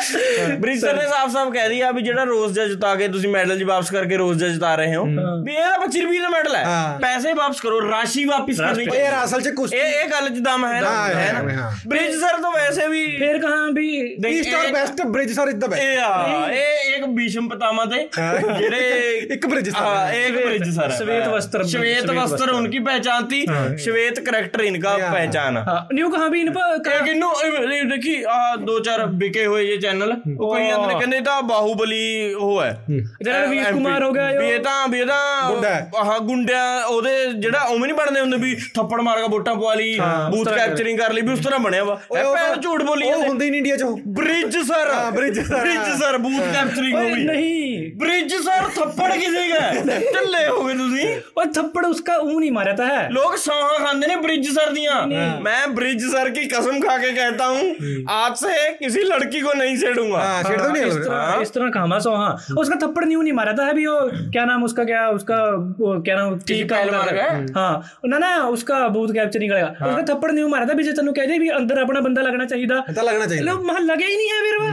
[0.09, 3.91] ਸਰ ਨੇ ਸਾਫ਼-ਸਾਫ਼ ਕਹਿ ਦਿਆ ਵੀ ਜਿਹੜਾ ਰੋਜ਼ ਦਾ ਜਿਤਾ ਕੇ ਤੁਸੀਂ ਮੈਡਲ ਜੀ ਵਾਪਸ
[3.91, 6.99] ਕਰਕੇ ਰੋਜ਼ ਦਾ ਜਿਤਾ ਰਹੇ ਹੋ ਵੀ ਇਹ ਤਾਂ 25 ਰੁਪਏ ਦਾ ਮੈਡਲ ਹੈ ਹਾਂ।
[7.01, 10.39] ਪੈਸੇ ਵਾਪਸ ਕਰੋ ਰਾਸ਼ੀ ਵਾਪਸ ਕਰਨੀ ਉਹ ਯਾਰ ਅਸਲ 'ਚ ਕੁਛ ਇਹ ਇਹ ਗੱਲ 'ਚ
[10.41, 13.61] ਦਮ ਹੈ ਨਾ ਹਾਂ, ਹੈ ਹਾਂ, ਨਾ ਹਾਂ। ਬ੍ਰਿਜ ਸਰ ਤਾਂ ਵੈਸੇ ਵੀ फिर कहा
[13.73, 13.87] भी
[14.19, 17.85] ਦੇਖ, ਈਸਟ ਔਰ ਇਹ- ਵੈਸਟ ਬ੍ਰਿਜ ਸਰ ਇਦਾਂ ਬੈ ਇਹ ਆ ਇਹ ਇੱਕ ਭੀਸ਼ਮ ਪਿਤਾਮਾ
[17.87, 23.27] ਤੇ ਜਿਹੜੇ ਇੱਕ ਬ੍ਰਿਜ ਸਰ हाँ, एक ब्रिज सर श्वेत वस्त्र श्वेत वस्त्र उनकी पहचान
[23.29, 23.41] थी
[23.81, 28.39] श्वेत करेक्टर इनका पहचान हाँ, न्यू कहा भी इन पर एक इन्नू ਇਹ ਦੇਖੀ ਆ
[28.63, 29.98] ਦੋ ਚਾਰ ਵਿਕੇ ਹੋਏ ਜੇ ਚੈਨਲ
[30.31, 34.11] ਉਹ ਕਈ ਜਾਂਦੇ ਨੇ ਕਹਿੰਦੇ ਇਹ ਤਾਂ ਬਾਹੂਬਲੀ ਉਹ ਹੈ ਜਿਹੜਾ ਰਵੀਸ਼ MP ਕੁਮਾਰ ਹੋ
[34.13, 35.07] ਗਿਆ ਵੀ ਇਹ ਤਾਂ ਵੀ ਇਹ
[35.47, 39.29] ਗੁੰਡਾ ਹੈ। ਤਾਂ ਆਹ ਗੁੰਡਿਆਂ ਉਹਦੇ ਜਿਹੜਾ ਉਵੇਂ ਨਹੀਂ ਬਣਦੇ ਹੁੰਦੇ ਵੀ ਥੱਪੜ ਮਾਰ ਕੇ
[39.31, 39.99] ਵੋਟਾਂ ਪਵਾ ਲਈ
[40.31, 43.29] ਬੂਥ ਕੈਪਚਰਿੰਗ ਕਰ ਲਈ ਵੀ ਉਸ ਤਰ੍ਹਾਂ ਬਣਿਆ ਵਾ ਇਹ ਭੈਣ ਝੂਠ ਬੋਲੀ ਉਹ ਜਾਂਦੇ
[43.29, 45.61] ਹੁੰਦੇ ਹੀ ਨਹੀਂ ਇੰਡੀਆ 'ਚ ਉਹ। ਬ੍ਰਿਜ ਸਰ ਹਾਂ, Brij sir.
[45.61, 50.75] Brij sir booth capturing ਹੋ ਗਈ नहीं ਬ੍ਰਿਜ ਸਰ ਥੱਪੜ ਕਿਸੇ ਗਏ ਢੱਲੇ ਹੋ ਗਏ
[50.77, 54.69] ਤੁਸੀਂ और थप्पड़ उसका ऊं नहीं मारा था है लोग सौहा खाते ने ब्रिज सर
[54.73, 54.99] दिया
[55.43, 59.75] मैं ब्रिज सर की कसम खा के कहता हूँ आज से किसी लड़की को नहीं
[59.89, 63.21] छेड़ूंगा ਹਾਂ ਛੇੜ ਦੋ इस ਨਹੀਂ तरह इस तरह कहा सो हाँ उसका थप्पड़ न्यू
[63.21, 63.97] नहीं मारा था है भी वो
[64.31, 65.39] क्या नाम उसका क्या उसका
[65.79, 67.29] वो क्या नाम ठीक पहल मार गया?
[67.57, 67.73] हाँ
[68.07, 71.39] ना ना उसका बूथ कैप्चरिंग करेगा उसका थप्पड़ न्यू मारा था भी तेन कह दे
[71.39, 74.41] भी अंदर अपना बंदा लगना चाहिए ਤਾਂ ਲੱਗਣਾ ਚਾਹੀਦਾ लोग वहां लगे ही नहीं है
[74.45, 74.71] फिर वो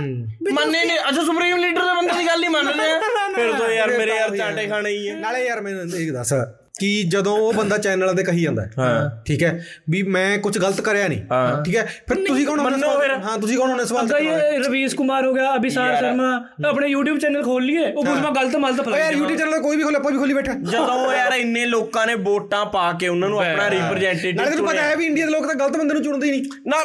[0.53, 2.99] ਮੰਨੇ ਨੇ ਅੱਛਾ ਸੁਪਰੀਮ ਲੀਡਰ ਦੇ ਬੰਦੇ ਦੀ ਗੱਲ ਹੀ ਮੰਨ ਲਿਆ
[3.35, 6.33] ਫਿਰ ਤੋਂ ਯਾਰ ਮੇਰੇ ਯਾਰ ਚਾਟੇ ਖਾਣੇ ਹੀ ਹੈ ਨਾਲੇ ਯਾਰ ਮੈਨੂੰ ਇਹ ਦੱਸ
[6.76, 9.50] ਕਿ ਜਦੋਂ ਉਹ ਬੰਦਾ ਚੈਨਲਾਂ ਤੇ ਕਹੀ ਜਾਂਦਾ ਹਾਂ ਠੀਕ ਹੈ
[9.90, 11.20] ਵੀ ਮੈਂ ਕੁਝ ਗਲਤ ਕਰਿਆ ਨਹੀਂ
[11.64, 14.28] ਠੀਕ ਹੈ ਫਿਰ ਤੁਸੀਂ ਕੌਣ ਮੰਨੋ ਫਿਰ। ਹਾਂ ਤੁਸੀਂ ਕੌਣ ਹੋਣੇ ਸਵਾਲ ਕਈ
[14.58, 16.28] ਰਵੀਸ਼ ਕੁਮਾਰ ਹੋ ਗਿਆ ਅਭਿਸ਼ਾਰ ਸ਼ਰਮਾ
[16.68, 19.76] ਆਪਣੇ YouTube ਚੈਨਲ ਖੋਲ ਲਈਏ ਉਹ ਕੁਝ ਮੈਂ ਗਲਤ ਮਲਤ ਫਲਾਇਆ ਯਾਰ YouTube ਚੈਨਲ ਕੋਈ
[19.76, 23.28] ਵੀ ਖੋਲੇ ਆਪਾਂ ਵੀ ਖੋਲੀ ਬੈਠਾ ਜਦੋਂ ਯਾਰ ਇੰਨੇ ਲੋਕਾਂ ਨੇ ਵੋਟਾਂ ਪਾ ਕੇ ਉਹਨਾਂ
[23.28, 26.02] ਨੂੰ ਆਪਣਾ ਰਿਪਰੈਜ਼ੈਂਟੇਟਿਵ ਨਾਲੇ ਤੁਹਾਨੂੰ ਪਤਾ ਹੈ ਵੀ ਇੰਡੀਆ ਦੇ ਲੋਕ ਤਾਂ ਗਲਤ ਬੰਦੇ ਨੂੰ
[26.02, 26.76] ਚੁਣਦੇ ਹੀ ਨਹੀਂ। ਨਾ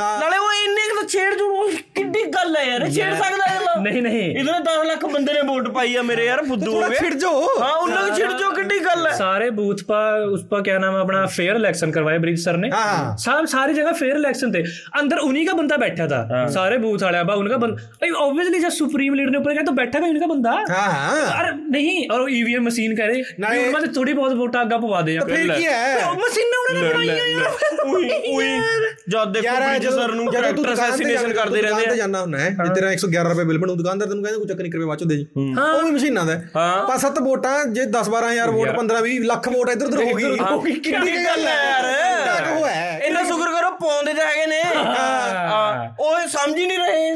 [0.00, 3.12] ਨਾਲੇ ਉਹ ਇੰਨੇ ਕੁ ਤਾਂ ਛੇੜ ਜੂ ਉਹ ਕਿੱਡੀ ਕਿੱਡੀ ਗੱਲ ਹੈ ਯਾਰ ਇਹ ਛੇੜ
[3.14, 6.72] ਸਕਦਾ ਹੈ ਨਹੀਂ ਨਹੀਂ ਇਤਨੇ 10 ਲੱਖ ਬੰਦੇ ਨੇ ਵੋਟ ਪਾਈ ਆ ਮੇਰੇ ਯਾਰ ਫੁੱਦੂ
[6.72, 9.80] ਹੋ ਥੋੜਾ ਗਏ ਛਿੜ ਜੋ ਹਾਂ ਉਹਨਾਂ ਨੂੰ ਛਿੜ ਜੋ ਕਿੱਡੀ ਗੱਲ ਹੈ सारे बूथ
[9.88, 13.48] पर उस पर क्या नाम है अपना फेयर इलेक्शन करवाए ब्रिज सर ने हाँ। सब
[13.52, 14.62] सारी जगह फेयर इलेक्शन थे
[15.00, 16.20] अंदर उन्हीं का बंदा बैठा था
[16.54, 20.00] सारे बूथ वाले अब उनका बंदा ऑब्वियसली जब सुप्रीम लीडर ने ऊपर गया तो बैठा
[20.00, 23.92] था उनका बंदा ਹਾਂ ਹਾਂ अरे नहीं और ईवीएम मशीन कह रहे नहीं। उनमें से
[23.94, 27.28] थोड़ी बहुत वोट आगे पवा दे ਤਾਂ ਫਿਰ ਕੀ ਹੈ मशीन ने उन्होंने बनाई है
[27.32, 28.50] यार ਉਹੀ ਉਹੀ
[29.87, 32.49] ਬ੍ਰਿਜ ਸਰ ਨੂੰ ਕਰੈਕਟਰ ਅਸੈਸੀਨੇਸ਼ਨ ਕਰਦੇ ਰਹਿੰਦੇ ਤੇ ਆ। ਜਾਣਾ ਹੁੰਦਾ ਹੈ?
[32.49, 35.07] ਜੇ ਤੇਰਾ 111 ਰੁਪਏ ਬਿੱਲ ਬਣੂ ਦੁਕਾਨਦਾਰ ਤੈਨੂੰ ਕਹਿੰਦਾ ਕੋਈ ਚੱਕਰ ਨਹੀਂ ਕਰਵੇ ਬਾਅਦ ਚੋਂ
[35.07, 36.35] ਦੇ ਜੀ। ਉਹ ਵੀ ਮਸ਼ੀਨਾਂ ਦਾ।
[36.87, 40.13] ਪੰਜ ਸੱਤ ਵੋਟਾਂ ਜੇ 10 12000 ਵੋਟ 15 20 ਲੱਖ ਵੋਟ ਇੱਧਰ ਉੱਧਰ ਹੋ
[40.61, 41.85] ਗਈ। ਕਿੰਨੀ ਗੱਲ ਹੈ ਯਾਰ।
[43.01, 44.61] ਇਹਨਾਂ ਸ਼ੁਕਰ ਕਰੋ ਪਾਉਂਦੇ ਤਾਂ ਹੈਗੇ ਨੇ।
[45.99, 47.07] ਉਹ ਸਮਝ ਹੀ ਨਹੀਂ ਰਹੇ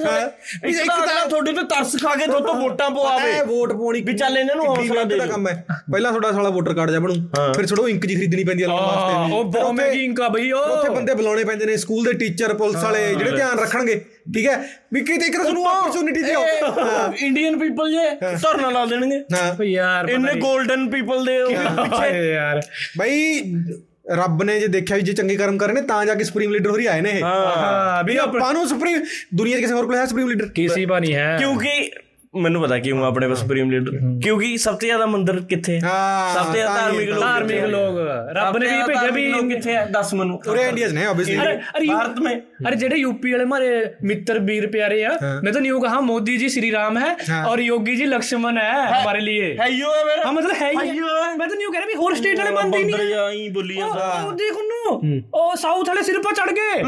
[0.69, 4.37] ਇੱਕ ਤਾਂ ਤਾਂ- ਤੁਹਾਡੀ ਤੇ ਤਰਸ ਖਾ ਕੇ ਥੋਤੋਂ ਵੋਟਾਂ ਪਵਾਵੇ ਵੋਟ ਪਾਉਣੀ ਵੀ ਚੱਲ
[4.37, 7.13] ਇਹਨਾਂ ਨੂੰ ਹੌਸਲਾ ਦੇ ਦਾ। ਕੰਮ ਹੈ। ਪਹਿਲਾਂ ਤੁਹਾਡਾ ਸਾਲਾ ਵੋਟਰ ਕਾਰਡ ਜਾ ਬਣੂ
[7.53, 10.61] ਫਿਰ ਥੋੜਾ ਇੰਕ ਜੀ ਖਰੀਦਣੀ ਪੈਂਦੀ ਹੈ ਲਾਉਣ ਵਾਸਤੇ ਉਹ ਉੱਥੇ- ਮਹਿੰਗੀ ਇੰਕਾ ਬਈ ਉਹ।
[10.61, 14.57] ਉੱਥੇ ਬੰਦੇ ਬੁਲਾਉਣੇ ਪੈਂਦੇ ਨੇ ਸਕੂਲ ਦੇ ਟੀਚਰ ਪੁਲਿਸ ਵਾਲੇ ਜਿਹੜੇ ਧਿਆਨ ਰੱਖਣਗੇ। ਠੀਕ ਹੈ?
[14.93, 16.43] ਵੀ ਕਿਤੇ ਇੱਕ ਤਾਂ ਤੁਹਾਨੂੰ ਓਪਰਚੁਨਿਟੀ ਦਿਓ।
[17.17, 22.61] ਇੰਡੀਅਨ ਪੀਪਲ ਜੇ ਧਰਨਾ ਲਾ ਦੇਣਗੇ। ਯਾਰ ਇੰਨੇ 골ਡਨ ਪੀਪਲ ਦੇ ਉਹ ਪਿੱਛੇ। ਯਾਰ।
[22.97, 23.41] ਬਈ
[24.11, 26.69] ਰੱਬ ਨੇ ਜੇ ਦੇਖਿਆ ਵੀ ਜੇ ਚੰਗੇ ਕਰਮ ਕਰੇ ਨੇ ਤਾਂ ਜਾ ਕੇ ਸੁਪਰੀਮ ਲੀਡਰ
[26.69, 29.03] ਹੋਰੀ ਆਏ ਨੇ ਇਹ। ਹਾਂ ਵੀ ਵੀ ਆਪਾਂ ਨੂੰ ਸੁਪਰੀਮ
[29.35, 31.91] ਦੁਨੀਆ 'ਚ ਕਿਸੇ ਹੋਰ ਕੋਲ ਹੈ ਸੁਪਰੀਮ ਲੀਡਰ ਕਿਸੇ ਬਾ ਨਹੀਂ ਹੈ। ਕਿਉਂਕਿ
[32.33, 35.79] ਮੈਨੂੰ ਪਤਾ ਕਿਉਂ ਆਪਣੇ ਬਸ ਸੁਪਰੀਮ ਲੀਡਰ ਕਿਉਂਕਿ ਸਭ ਤੋਂ ਜ਼ਿਆਦਾ ਮੰਦਰ ਕਿੱਥੇ?
[35.79, 37.97] ਸਭ ਤੋਂ ਜ਼ਿਆਦਾ ਧਾਰਮਿਕ ਲੋਕ ਧਾਰਮਿਕ ਲੋਕ।
[38.35, 39.83] ਰੱਬ ਨੇ ਵੀ ਭੇਜਿਆ ਵੀ ਲੋਕ ਕਿੱਥੇ ਆ?
[39.85, 42.35] ਦੱਸ ਮੈਨੂੰ। ਪੂਰੇ ਇੰਡੀਅਨ ਨੇ ਆਬਵੀਅਸਲੀ ਭਾਰਤ ਮੇ
[42.67, 43.69] ਅਰੇ ਜਿਹੜੇ ਯੂਪੀ ਵਾਲੇ ਮਾਰੇ
[44.03, 45.11] ਮਿੱਤਰ ਵੀਰ ਪਿਆਰੇ ਆ
[45.43, 47.15] ਮੈਂ ਤਾਂ ਨਿਊ ਕਹਾ ਮੋਦੀ ਜੀ ਸ਼੍ਰੀ ਰਾਮ ਹੈ
[47.47, 50.99] ਔਰ ਯੋਗੀ ਜੀ ਲਕਸ਼ਮਣ ਹੈ ਹਮਾਰੇ ਲਈ ਹੈ ਯੋ ਹੈ ਮੇਰਾ ਹਾਂ ਮਤਲਬ ਹੈ ਹੀ
[51.37, 54.11] ਮੈਂ ਤਾਂ ਨਿਊ ਕਹਿ ਰਿਹਾ ਵੀ ਹੋਰ ਸਟੇਟ ਵਾਲੇ ਮੰਨਦੇ ਨਹੀਂ। ਬੰਦਰ ਆਈ ਬੋਲੀ ਜਾਂਦਾ।
[54.21, 56.83] ਉਹ ਦੇਖ ਉਹਨੂੰ। ਉਹ ਸਾਊਥ ਵਾਲੇ ਸਿਰ ਪਾ ਚੜ ਗਏ।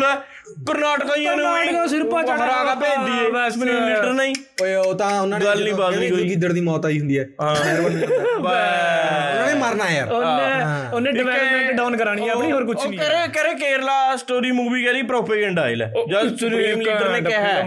[0.68, 4.76] ਕਰਨਾਟਕਾ ਹੀ ਨੇ ਕਰਨਾਟਕਾ ਸਿਰ ਪਾ ਚੜ ਗਿਆ ਭੇਜਦੀ ਹੈ ਬਸ। ਮੈਨੂੰ ਲੀਡਰ ਨਹੀਂ। ਓਏ
[4.76, 7.00] ਉਹ ਤਾਂ ਉਹਨਾਂ ਨੇ ਗੱਲ ਨਹੀਂ ਜਦੋਂ ਬਾਤ ਨਹੀਂ ਕਹਿੰਦੇ ਕੋਈ। ਗਿੱਦੜ ਦੀ ਮੌਤ ਆਈ
[7.00, 12.78] ਹੁੰਦੀ ਹੈ। ਉਹਨਾਂ ਨੇ ਮਰਨਾ ਯਾਰ। ਉਹਨੇ ਉਹਨੇ ਡਿਵੈਲਪਮੈਂਟ ਡਾਊਨ ਕਰਾਣੀ ਹੈ ਆਪਣੀ ਹੋਰ ਕੁਝ
[12.88, 17.66] ਨਹੀਂ ਕਰੇ ਕਰੇ ਕੇਰਲਾ ਸਟੋਰੀ ਮੂਵੀ ਕਰੀ ਪ੍ਰੋਪੇਗੈਂਡਾ ਆਇਲ ਜਦ ਸੁਪਰੀਮ ਲੀਡਰ ਨੇ ਕਿਹਾ ਹੈ।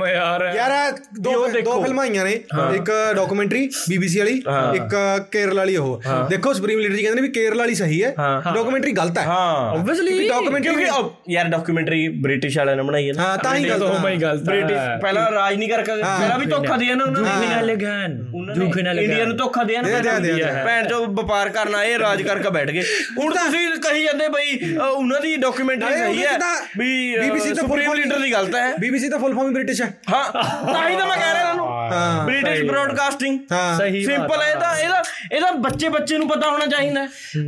[0.54, 2.32] ਯਾਰ। ਦੋ ਦੋ ਫਿਲਮਾਂ ਆਈਆਂ ਨੇ।
[2.74, 4.42] ਇੱਕ ਡਾਕੂਮੈਂਟਰੀ ਬੀਬੀਸੀ ਵਾਲੀ
[4.76, 4.94] ਇੱਕ
[5.32, 8.14] ਕੇਰਲ ਵਾਲੀ ਉਹ। ਦੇਖੋ ਸੁਪਰੀਮ ਲੀਡਰ ਜੀ ਕਹਿੰਦੇ ਨੇ ਵੀ ਕੇਰਲ ਵਾਲੀ ਸਹੀ ਹੈ।
[8.54, 13.22] ਡਾਕੂਮੈਂਟਰੀ ਗਲਤ ਹੈ। ਹਾਂ। ਆਬਵੀਅਸਲੀ ਡਾਕੂਮੈਂਟਰੀ ਕਿਉਂਕਿ ਯਾਰ ਡਾਕੂਮੈਂਟਰੀ ਬ੍ਰਿਟਿਸ਼ ਵਾਲਿਆਂ ਨੇ ਬਣਾਈ ਹੈ ਨਾ।
[13.22, 16.75] ਹਾਂ ਤਾਂ ਹੀ ਗਲਤ ਉਹ ਮੈਂ ਗਲਤ ਬ੍ਰਿਟਿਸ਼ ਪਹਿਲਾਂ ਰਾਜ ਨਹੀਂ ਕਰਕੇ ਪਹਿਲਾਂ ਵੀ ਧੋਖਾ
[16.76, 18.14] ਦਿਆ ਨਾ ਉਹਨਾਂ ਨੇ ਲਗਾਨ
[18.54, 22.70] ਦੁਖਣਾ ਇੰਡੀਆ ਲਗਾਨ ਨੂੰ ਧੋਖਾ ਦਿਆ ਨਾ। ਭੈਣ ਚੋ ਵਪਾਰ ਕਰਨਾ ਇਹ ਰਾਜ ਕਰਕੇ ਬੈਠ
[22.70, 22.82] ਗਏ।
[23.18, 27.90] ਹੁਣ ਤੁਸੀਂ ਕਹੀ ਜਾਂਦੇ ਬਈ ਉਹਨਾਂ ਦੀ ਡਾਕੂਮੈਂਟਰੀ ਸਹੀ ਹੈ ਤਾਂ ਵੀ BBC ਤਾਂ ਸੁਪਰੀਮ
[27.90, 30.32] full ਲੀਡਰ ਦੀ ਗਲਤ ਹੈ। ਬੀਬੀਸੀ ਦਾ ਫੁੱਲ ਫਾਰਮ ਬ੍ਰਿਟਿਸ਼ ਹੈ ਹਾਂ।
[30.72, 34.78] ਤਾਂ ਹੀ ਤਾਂ ਮੈਂ ਕਹਿ ਰਿਹਾ ਤੁਹਾਨੂੰ। ਹਾਂ। ਬ੍ਰਿਟਿਸ਼ ਬ੍ਰੌਡਕਾਸਟਿੰਗ ਹਾਂ। ਸਹੀ ਸਿੰਪਲ ਹੈ ਇਹਦਾ
[34.78, 35.02] ਇਹਦਾ
[35.32, 37.06] ਇਹਦਾ ਬੱਚੇ ਬੱਚੇ ਨੂੰ ਪਤਾ ਹੋਣਾ ਚਾਹੀਦਾ। ਹੈ।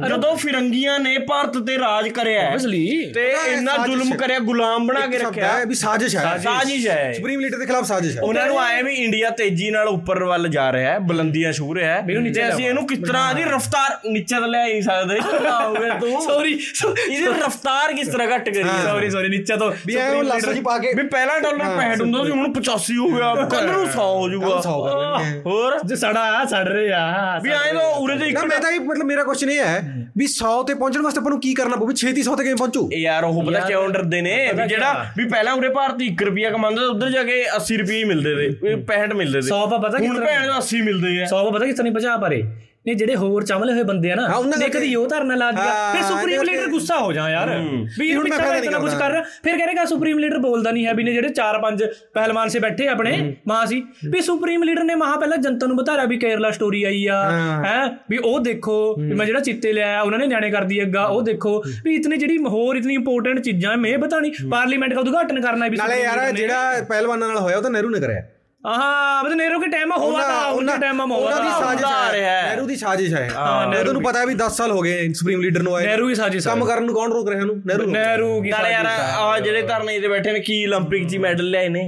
[0.08, 5.06] ਜਦੋਂ ਫਿਰੰਗੀਆਂ ਨੇ ਭਾਰਤ ਤੇ ਰਾਜ ਕਰਿਆ ਹੈ, ਆਬਵੀਅਸਲੀ ਤੇ ਇੰਨਾ ਜ਼ੁਲਮ। ਕਰਿਆ ਗੁਲਾਮ ਬਣਾ
[5.06, 8.46] ਕੇ ਰੱਖਿਆ। ਹੈ ਵੀ ਸਾਜ਼ਿਸ਼ ਹੈ। ਸਾਜ਼ਿਸ਼ ਹੈ। ਸੁਪਰੀਮ ਲੀਡਰ ਦੇ ਖਿਲਾਫ ਸਾਜ਼ਿਸ਼ ਹੈ। ਉਹਨਾਂ
[8.46, 12.02] ਨੂੰ ਆਏ ਵੀ ਇੰਡੀਆ ਤੇਜ਼ੀ ਨਾਲ ਉੱਪਰ ਵੱਲ ਜਾ ਰਿਹਾ ਹੈ ਬੁਲੰਦੀਆਂ ਛੂ ਰਿਹਾ ਹੈ
[12.02, 15.88] ਮੈਨੂੰ ਨੀਚੇ ਤੇ ਅਸੀਂ ਇਹਨੂੰ ਕਿਸ ਤਰ੍ਹਾਂ ਦੀ ਰਫ਼ਤਾਰ ਨੀਚੇ ਤਾਂ ਲੈ ਹੀ ਸਕਦੇ ਹੋਵੇ
[16.00, 16.20] ਤੂੰ?
[16.28, 20.52] ਸੌਰੀ ਇਹਦੀ ਰਫ਼ਤਾਰ ਕਿਸ ਤਰ੍ਹਾਂ ਘੱਟ ਕਰੀਏ ਸੌਰੀ ਸੌਰੀ ਨੀਚੇ ਤੋਂ ਵੀ ਐ ਉਹ ਲਾਸੋ
[20.52, 23.82] ਜੀ ਪਾ ਕੇ ਵੀ ਪਹਿਲਾਂ ਡਾਲਰ 65 ਹੁੰਦਾ ਸੀ ਹੁਣ 85 ਹੋ ਗਿਆ ਕੱਲ ਨੂੰ
[23.86, 25.78] 100 ਹੋ ਜਾਊਗਾ। ਕਰ ਹੋਰ?
[25.84, 27.02] ਜੋ ਸੜਾ ਸੜ ਰਿਹਾ
[27.42, 30.26] ਵੀ ਆਏ ਤਾਂ ਉਰੇ ਤੇ ਇੱਕ ਮੈਂ ਤਾਂ ਇਹ ਮਤਲਬ ਮੇਰਾ ਕੁਐਸਚਨ ਇਹ ਹੈ ਵੀ
[30.26, 31.86] 100 ਤੇ ਪਹੁੰਚਣ ਵਾਸਤੇ ਆਪਾਂ ਨੂੰ ਕੀ ਕਰਨਾ ਪਊ?
[31.86, 32.88] ਵੀ ਛੇਤੀ 100 ਤੇ ਕਿਵੇਂ ਪਹੁੰਚੂ?
[32.98, 34.36] ਯਾਰ ਉਹ ਪਤਾ ਕਿਉਂ ਡਰਦੇ ਨੇ?
[34.52, 38.34] ਵੀ ਜਿਹੜਾ ਵੀ ਪਹਿਲਾਂ ਉਰੇ ਭਾਰਤੀ 1 ਰੁਪਿਆ ਕਮਾਉਂਦਾ ਉੱਧਰ ਜਾ ਕੇ 80 ਰੁਪਏ ਮਿਲਦੇ
[38.34, 38.48] ਤੇ।
[38.82, 41.66] 65 ਮਿਲਦੇ ਤੇ 100 ਪਾ ਪਤਾ ਕਿਸ ਹੁਣ ਭੈਣ ਚੋਦ 80 ਮਿਲਦੇ ਆ। 100 ਪਤਾ
[41.66, 42.42] ਕਿਸ ਤਰ੍ਹਾਂ ਨਹੀਂ ਬਚਾ ਪਾਰੇ
[42.86, 46.02] ਨਹੀਂ ਜਿਹੜੇ ਹੋਰ ਚਾਵਲੇ ਹੋਏ ਬੰਦੇ ਆ ਨਾ ਨੇ ਕਦੀ ਉਹ ਧਰਨਾ ਲਾ ਦਿਆ ਫਿਰ
[46.02, 47.50] ਸੁਪਰੀਮ ਲੀਡਰ ਗੁੱਸਾ ਹੋ ਜਾ ਯਾਰ।
[47.98, 51.04] ਵੀ ਹੁਣ ਫਾਇਦਾ ਇਤਨਾ ਕੁਝ ਕਰ। ਰਿਹਾ ਫਿਰ ਕਹੇਗਾ ਸੁਪਰੀਮ ਲੀਡਰ ਬੋਲਦਾ ਨਹੀਂ ਹੈ ਵੀ
[51.04, 51.84] ਨੇ ਜਿਹੜੇ 4-5
[52.14, 56.04] ਪਹਿਲਵਾਨ ਸੇ ਬੈਠੇ ਆਪਣੇ ਮਾਂ ਸੀ। ਵੀ ਸੁਪਰੀਮ ਲੀਡਰ ਨੇ ਮਹਾ ਪਹਿਲਾਂ ਜਨਤਾ ਨੂੰ ਬਤਾਇਆ
[56.04, 57.20] ਵੀ ਕੇਰਲਾ ਸਟੋਰੀ ਆਈ ਆ
[57.66, 61.22] ਹਾਂ। ਵੀ ਉਹ ਦੇਖੋ ਵੀ ਮੈਂ ਜਿਹੜਾ ਚਿੱਤੇ ਲਿਆ ਉਹਨਾਂ ਨੇ ਨਿਆਣੇ ਕਰਦੀ ਅੱਗਾ ਉਹ
[61.22, 65.76] ਦੇਖੋ। ਵੀ ਇਤਨੇ ਜਿਹੜੀ ਹੋਰ ਇਤਨੀ ਇੰਪੋਰਟੈਂਟ ਚੀਜ਼ਾਂ ਮੈਂ ਬਤਾਣੀ ਪਾਰਲੀਮੈਂਟ ਦਾ ਉਦਘਾਟਨ ਕਰਨਾ ਵੀ
[65.76, 68.22] ਨਾਲੇ ਯਾਰ ਨੇ। ਜਿਹੜਾ ਪਹਿਲਵਾਨਾਂ ਨਾਲ ਹੋਇਆ ਉਹ ਤਾਂ ਨਹਿਰੂ ਨੇ ਕਰਿਆ।
[68.64, 71.84] ਹਾਂ ਮਤਲਬ ਨਹਿਰੂ ਕੇ ਟਾਈਮ ਆ ਹੋਵਾ ਦਾ ਉਹਨਾਂ ਟਾਈਮ ਆ ਹੋਵਾ ਉਹਨਾਂ ਦੀ ਸਾਜ਼ਿਸ਼
[71.86, 74.80] ਆ ਰਿਹਾ ਹੈ। ਨਹਿਰੂ ਦੀ ਸਾਜ਼ਿਸ਼ ਹੈ। ਹਾਂ ਨਹਿਰੂ ਨੂੰ ਪਤਾ ਵੀ 10 ਸਾਲ ਹੋ
[74.80, 77.56] ਗਏ ਸੁਪਰੀਮ ਲੀਡਰ ਨੂੰ ਆਏ। ਨਹਿਰੂ ਹੀ ਸਾਜ਼ਿਸ਼ ਕੰਮ ਕਰਨ ਨੂੰ ਕੌਣ ਰੋਕ ਰਿਹਾ ਨੂੰ
[77.66, 81.50] ਨਹਿਰੂ ਨਹਿਰੂ ਕੀ ਸਾਜ਼ਿਸ਼ ਯਾਰ ਆ। ਜਿਹੜੇ ਧਰਨੇ ਤੇ ਬੈਠੇ ਨੇ ਕੀ 올림픽 ਜੀ ਮੈਡਲ
[81.50, 81.82] ਲਿਆਏ ਨੇ?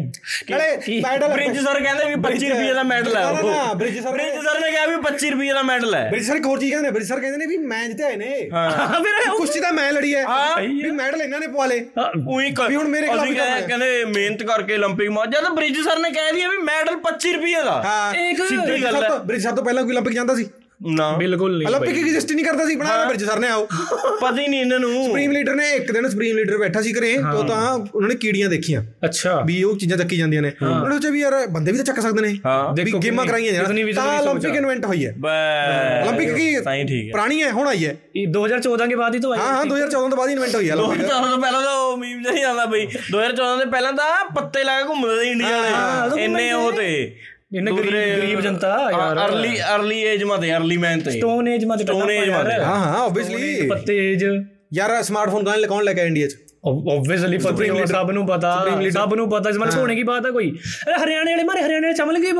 [0.50, 4.34] ਨਾਲੇ ਮੈਡਲ ਬ੍ਰਿਜ ਸਰ ਕਹਿੰਦੇ ਵੀ 25 ਰੁਪਏ ਦਾ ਮੈਡਲ ਆ ਉਹ। ਬ੍ਰਿਜ ਸਰ ਬ੍ਰਿਜ
[4.44, 6.88] ਸਰ ਨੇ ਕਿਹਾ ਵੀ 25 ਰੁਪਏ ਦਾ ਮੈਡਲ ਹੈ। ਬ੍ਰਿਜ ਸਰ ਇੱਕ ਹੋਰ ਚੀਜ਼ ਕਹਿੰਦੇ
[6.88, 9.90] ਨੇ ਬ੍ਰਿਜ ਸਰ ਕਹਿੰਦੇ ਨੇ ਵੀ ਮੈਂ ਜਿੱਤੇ ਆਏ ਨੇ ਹਾਂ ਫਿਰ ਕੁਸ਼ਤੀ ਤਾਂ ਮੈਂ
[9.92, 10.24] ਲੜੀ ਹੈ।
[10.62, 15.10] ਵੀ ਮੈਡਲ ਇਹਨਾਂ ਨੇ ਪਵਾ ਲੇ ਉਹੀ ਵੀ ਹੁਣ ਮੇਰੇ ਖਿਲਾਫ ਕਹਿੰਦੇ ਮਿਹਨਤ ਕਰਕੇ 올림픽
[15.12, 18.83] ਮਾ ਜਦ ਬ੍ਰਿਜ ਸਰ ਨੇ ਕਹਿ ਦਿਆ ਵੀ ਮੈਡਲ 25 ਰੁਪਏ ਦਾ ਹਾਂ एक ਸਿੱਧੀ
[18.83, 20.49] ਗੱਲ ਸਭ ਹੈ ਤੋਂ ਬ੍ਰਿਜ ਸਰ ਤੋਂ ਪਹਿਲਾਂ ਕੋਈ 올림픽 ਜਾਂਦਾ ਸੀ
[20.80, 23.66] ਨਾ। ਬਿਲਕੁਲ ਨਹੀਂ ਓਲੰਪਿਕ ਐਗਜ਼ਿਸਟ ਨਹੀਂ ਕਰਦਾ ਸੀ ਬਣਾਇਆ ਬ੍ਰਿਜ ਸਰ ਨੇ ਆਓ।
[24.20, 27.16] ਪਤਾ ਹੀ ਨਹੀਂ ਇਹਨਾਂ ਨੂੰ। ਸੁਪਰੀਮ ਲੀਡਰ ਨੇ ਇੱਕ ਦਿਨ ਸੁਪਰੀਮ ਲੀਡਰ ਬੈਠਾ ਸੀ ਘਰੇ
[27.32, 31.06] ਤੋਂ ਤਾਂ ਉਹਨਾਂ ਨੇ ਕੀੜੀਆਂ ਦੇਖੀਆਂ। ਅੱਛਾ। ਵੀ ਉਹ ਚੀਜ਼ਾਂ ਚੱਕੀ ਜਾਂਦੀਆਂ ਨੇ। ਉਹਨਾਂ ਵਿੱਚ
[31.06, 32.38] ਵੀ ਯਾਰ ਬੰਦੇ ਵੀ ਤਾਂ ਚੱਕ ਸਕਦੇ ਨੇ।
[32.84, 35.14] ਵੀ ਗੇਮਾਂ ਕਰਾਈਆਂ ਜਾਣ। ਤਾਂ ਓਲੰਪਿਕ ਇਨਵੈਂਟ ਹੋਈ ਹੈ।
[36.02, 36.56] ਓਲੰਪਿਕ ਕੀ
[37.10, 40.08] ਪੁਰਾਣੀ ਹੈ ਹੁਣ ਆਈ ਹੈ। ਇਹ 2014 ਦੇ ਬਾਅਦ ਹੀ ਤਾਂ ਆਈ ਹਾਂ ਹਾਂ 2014
[40.08, 42.86] ਤੋਂ ਬਾਅਦ ਹੀ ਇਨਵੈਂਟ ਹੋਈ ਹੈ ਓਲੰਪਿਕ 2014 ਤੋਂ ਪਹਿਲਾਂ ਤਾਂ ਮੀਮ ਨਹੀਂ ਆਉਂਦਾ ਬਈ।
[43.12, 47.16] 2014 ਦੇ ਪਹਿਲਾਂ ਤਾਂ ਪੱਤੇ ਲਾ ਕੇ ਘੁੰਮਦੇ ਸੀ ਇੰਡੀਆ ਵਾਲੇ। ਇੰਨੇ ਉਹ ਤੇ।
[47.53, 51.65] इन्हें गरीब गरीब जनता यार ਅਰਲੀ ਅਰਲੀ ਏਜ ਮਾ ਤੇ ਅਰਲੀ ਮੈਨ ਤੇ स्टोन एज
[51.65, 54.23] में Stone age में थे। ਹਾਂ ਹਾਂ ਆਬਵੀਅਸਲੀ पत्ते एज
[54.73, 58.50] ਯਾਰ ਸਮਾਰਟਫੋਨ ਕੌਣ ਕੌਣ ਲੈ ਕੇ ਆਇਆ ਇੰਡੀਆ 'ਚ ਆਬਵੀਅਸਲੀ ਪਤਾ ਹੀ ਸਭ ਨੂੰ ਪਤਾ
[58.92, 60.50] ਸਭ ਨੂੰ ਪਤਾ ਜਮਨ ਹੋਣੇ ਕੀ ਬਾਤ ਹੈ ਕੋਈ?
[60.50, 62.32] ਅਰੇ ਹਰਿਆਣੇ ਵਾਲੇ ਮਾਰੇ ਹਰਿਆਣੇ ਵਾਲੇ ਚਮਲ ਗਏ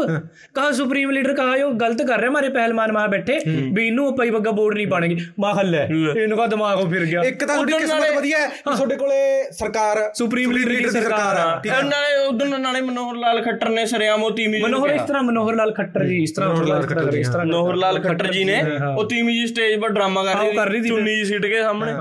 [0.54, 4.30] ਕਹਾ ਸੁਪਰੀਮ ਲੀਡਰ ਕਹਾ ਇਹ ਗਲਤ ਕਰ ਰਿਹਾ ਮਾਰੇ ਪਹਿਲਵਾਨ ਮਾਂ ਬੈਠੇ। ਵੀ ਇਹਨੂੰ ਪਈ
[4.30, 5.86] ਬੱਗਾ ਬੋਰਡ ਨਹੀਂ ਪਾਣਗੇ ਮਾਂ ਹੱਲ ਹੈ।
[6.16, 9.20] ਇਹਨੂੰ ਕਾ ਦਿਮਾਗ ਫਿਰ ਗਿਆ। ਇੱਕ ਤਾਂ ਤੁਹਾਡੀ ਕਿਸਮਤ ਵਧੀਆ ਹੈ ਤੁਹਾਡੇ ਕੋਲੇ
[9.52, 14.30] ਸਰਕਾਰ ਸੁਪਰੀਮ ਲੀਡਰ ਦੀ ਸਰਕਾਰ ਆ। ਨਾਲੇ ਉਦੋਂ ਨਾਲੇ ਮਨੋਹਰ ਲਾਲ ਖੱਟਰ ਨੇ ਸਰਿਆਮ ਉਹ
[14.30, 17.46] ਤੀਮੀ ਮਨੋਹਰ ਇਸ ਤਰ੍ਹਾਂ ਮਨੋਹਰ ਲਾਲ ਖੱਟਰ ਜੀ ਇਸ ਤਰ੍ਹਾਂ ਮਨੋਹਰ ਲਾਲ ਖੱਟਰ ਇਸ ਤਰ੍ਹਾਂ
[17.46, 18.62] ਮਨੋਹਰ ਲਾਲ ਖੱਟਰ ਜੀ ਨੇ
[18.96, 21.92] ਉਹ ਤੀਮੀ ਜੀ ਸਟੇਜ 'ਤੇ ਡਰਾਮਾ ਕਰ ਉਹ ਰਹੀ ਸੀ। ਚੁੰਨੀ ਜੀ ਸਿੱਟ ਕੇ ਸਾਹਮਣੇ।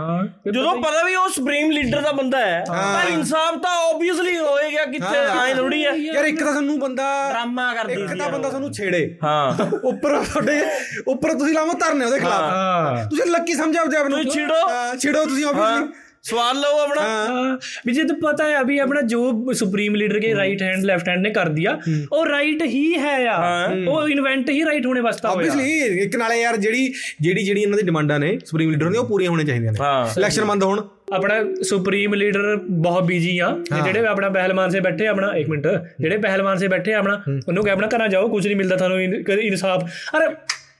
[0.51, 5.18] ਜਦੋਂ ਪਤਾ ਵੀ ਉਹ ਸੁਪਰੀਮ ਲੀਡਰ ਦਾ ਬੰਦਾ ਹੈ ਤਾਂ ਇਨਸਾਫ ਤਾਂ ਆਬਵੀਅਸਲੀ ਹੋਏਗਾ ਕਿੱਥੇ
[5.42, 8.72] ਐ ਥੋੜੀ ਹੈ ਯਾਰ ਇੱਕ ਤਾਂ ਤੁਹਾਨੂੰ ਬੰਦਾ ਡਰਾਮਾ ਕਰਦੀ ਇੱਕ ਸੀ ਤਾਂ ਬੰਦਾ ਤੁਹਾਨੂੰ
[8.72, 10.60] ਛੇੜੇ ਹਾਂ ਉੱਪਰ ਤੁਹਾਡੇ
[11.08, 14.54] ਉੱਪਰ ਤੁਸੀਂ ਲਾਵੋ ਧਰਨੇ ਉਹਦੇ ਖਿਲਾਫ ਹਾਂ ਤੁਸੀਂ ਲੱਕੀ ਸਮਝਿਆ ਆਪਦੇ ਆਪ ਨੂੰ ਤੁਸੀਂ ਛਿੜੋ।
[14.70, 15.92] ਹਾਂ, ਛਿੜੋ ਤੁਸੀਂ ਆਬਵੀਅਸਲੀ
[16.24, 17.48] ਸਵਾਲ ਲਓ ਆਪਣਾ हाँ,
[17.86, 19.18] भी जे तो पता है अभी अपना जो
[19.54, 21.74] सुप्रीम लीडर के राइट हैंड लेफ्ट हैंड ने कर दिया
[22.12, 26.40] वो राइट ही है यार वो इन्वेंट ही राइट होने वास्ता होया ਆਬਵੀਅਸਲੀ ਇੱਕ ਨਾਲੇ
[26.40, 26.86] ਯਾਰ ਜਿਹੜੀ
[27.20, 30.06] ਜਿਹੜੀ ਜਿਹੜੀ ਇਹਨਾਂ ਦੀ ਡਿਮਾਂਡਾਂ ਨੇ ਸੁਪਰੀਮ ਲੀਡਰ ਦੀਆਂ ਉਹ ਪੂਰੀਆਂ ਹੋਣੀਆਂ ਚਾਹੀਦੀਆਂ ਨੇ ਹਾਂ
[30.16, 30.80] ਇਲੈਕਸ਼ਨ ਬੰਦ ਹੋਣ
[31.13, 33.49] ਆਪਣਾ ਸੁਪਰੀਮ ਲੀਡਰ ਬਹੁਤ ਬਿਜ਼ੀ ਆ।
[33.83, 35.67] ਜਿਹੜੇ ਆਪਣਾ ਪਹਿਲਵਾਨ ਸੇ ਬੈਠੇ ਆਪਣਾ 1 ਮਿੰਟ
[35.99, 39.01] ਜਿਹੜੇ ਪਹਿਲਵਾਨ ਸੇ ਬੈਠੇ ਆਪਣਾ ਉਹਨੂੰ ਕਹੇ ਆਪਣਾ ਘਰਾਂ ਜਾਓ ਕੁਝ ਨਹੀਂ ਮਿਲਦਾ ਤੁਹਾਨੂੰ
[39.39, 39.83] ਇਨਸਾਫ।
[40.17, 40.33] ਅਰੇ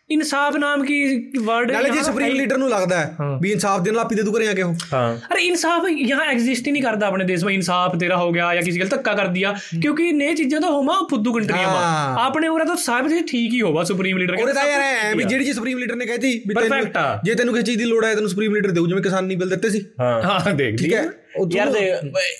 [0.09, 0.95] ਇਨਸਾਫ ਨਾਮ ਕੀ
[1.39, 4.31] ਵਰਡ ਨਾਲੇ ਜੇ ਸੁਪਰੀਮ ਲੀਡਰ ਨੂੰ ਲੱਗਦਾ ਹੈ ਵੀ ਇਨਸਾਫ ਦੇ ਨਾਲ ਆਪੀ ਦੇ ਦੂ
[4.31, 7.55] ਕਰੇ ਆ ਕੇ ਉਹ ਹਾਂ। ਅਰੇ ਇਨਸਾਫ ਯਹਾਂ ਐਗਜ਼ਿਸਟ ਹੀ ਨਹੀਂ ਕਰਦਾ ਆਪਣੇ ਦੇਸ਼ ਵਿੱਚ।
[7.55, 10.93] ਇਨਸਾਫ ਤੇਰਾ ਹੋ ਗਿਆ ਜਾਂ ਕਿਸੇ ਗੱਲ ਧੱਕਾ ਕਰ ਦਿਆ। ਕਿਉਂਕਿ ਨੇ ਚੀਜ਼ਾਂ ਤਾਂ ਹੋਮਾ
[11.09, 14.71] ਫੁੱਦੂ ਕੰਟਰੀਆਂ ਮਾ ਆਪਣੇ ਉਹਰਾ ਤਾਂ ਸਭ ਜੀ ਠੀਕ ਹੀ ਹੋਵਾ ਸੁਪਰੀਮ ਲੀਡਰ ਕਹਿੰਦਾ ਉਹਦਾ
[14.71, 16.85] ਯਾਰ ਐ ਵੀ ਜਿਹੜੀ ਜੀ ਸੁਪਰੀਮ ਲੀਡਰ ਨੇ ਕਹਿਤੀ ਵੀ ਤੈਨੂੰ
[17.23, 19.49] ਜੇ ਤੈਨੂੰ ਕਿਸੇ ਚੀਜ਼ ਦੀ ਲੋੜ ਹੈ ਤੈਨੂੰ ਸੁਪਰੀਮ ਲੀਡਰ ਦੇਊ ਜਿਵੇਂ ਕਿਸਾਨ ਨਹੀਂ ਬਿੱਲ
[19.49, 21.09] ਦਿੱਤੇ ਸੀ। ਹਾਂ। ਹਾਂ ਦੇਖ ਠੀਕ ਹੈ।
[21.55, 21.93] ਯਾਰ ਦੇ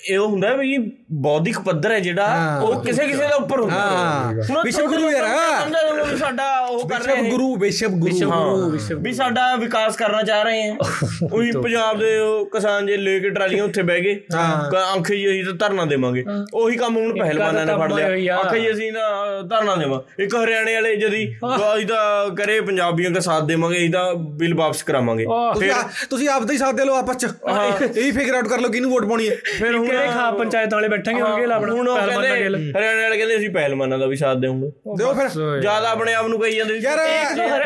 [0.08, 4.31] ਇਹ ਹੁੰਦਾ ਵੀ ਬੌਧਿਕ ਪੱਧਰ ਹੈ ਜਿਹੜਾ ਉਹ ਕਿਸੇ ਕਿਸੇ ਦਾ ਉੱਪਰ ਹੁੰਦਾ।
[4.63, 10.24] ਵਿਸ਼ਵ ਗੁਰੂ ਯਾਰ। ਸਾਡਾ ਉਹ ਕਰ ਰਹੇ ਵਿਸ਼ਵ ਗੁਰੂ ਵਿਸ਼ਵ ਗੁਰੂ। ਵੀ ਸਾਡਾ ਵਿਕਾਸ ਕਰਨਾ
[10.24, 10.77] ਚਾਹ ਰਹੇ ਹੈ
[11.34, 14.19] ਉਹੀ ਪੰਜਾਬ ਦੇ ਉਹ ਕਿਸਾਨ ਜੇ ਲੈ ਕੇ ਟਰਾਲੀਆਂ ਉੱਥੇ ਬਹਿ ਗਏ।
[14.77, 18.72] ਆਖੇ ਜੀ ਅਸੀਂ ਤਾਂ ਧਰਨਾ ਦੇਵਾਂਗੇ। ਉਹੀ ਕੰਮ ਹੁਣ ਪਹਿਲਵਾਨਾਂ ਨੇ ਫੜ ਲਿਆ। ਆਖੇ ਜੀ
[18.72, 19.00] ਅਸੀਂ ਨਾ
[19.50, 21.36] ਧਰਨਾ ਦੇਵਾਂ। ਇੱਕ ਹਰਿਆਣੇ ਵਾਲੇ ਜਦੀ
[21.75, 26.29] ਅਸੀਂ ਤਾਂ ਕਰੇ ਪੰਜਾਬੀਆਂ ਦਾ ਸਾਥ ਦੇਵਾਂਗੇ ਅਸੀਂ ਤਾਂ ਬਿੱਲ ਵਾਪਸ ਕਰਾਵਾਂਗੇ। ਤੁਸੀਂ ਆ- ਤੁਸੀਂ
[26.29, 27.27] ਆਪਦਾ ਹੀ ਸਾਥ ਦੇ ਲਓ ਆਪਸ ਚ।
[27.98, 30.88] ਇਹ ਫਿਗਰ ਆਊਟ ਕਰ ਲਓ ਕਿਹਨੂੰ ਵੋਟ ਪਾਉਣੀ ਹੈ। ਫਿਰ ਹੁਣ ਕਿਹੜੇ ਖਾ ਪੰਚਾਇਤ ਵਾਲੇ
[30.88, 34.38] ਬੈਠਾਂਗੇ ਹੁਣ ਗੇਲ ਆਪਣਾ ਪਹਿਲਵਾਨ ਦਾ ਗੇਲ ਹਰਿਆਣਾ ਵਾਲੇ ਕਹਿੰਦੇ ਅਸੀਂ ਪਹਿਲਵਾਨਾਂ ਦਾ ਵੀ ਸਾਥ
[34.38, 37.00] ਦੇਵਾਂਗੇ। ਦਿਓ ਫਿਰ ਜ਼ਿਆਦਾ ਆਪਣੇ ਆਪ ਨੂੰ ਕਹੀ ਜਾਂਦੇ ਯਾਰ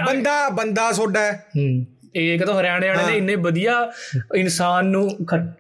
[0.06, 1.46] ਬੰਦਾ ਬੰਦਾ ਸੋਡਾ ਹੈ।
[2.16, 3.76] ਇਹ ਕਹਿੰਦਾ ਹਰਿਆਣੇ ਵਾਲੇ ਨੇ ਇੰਨੇ ਵਧੀਆ
[4.36, 5.10] ਇਨਸਾਨ ਨੂੰ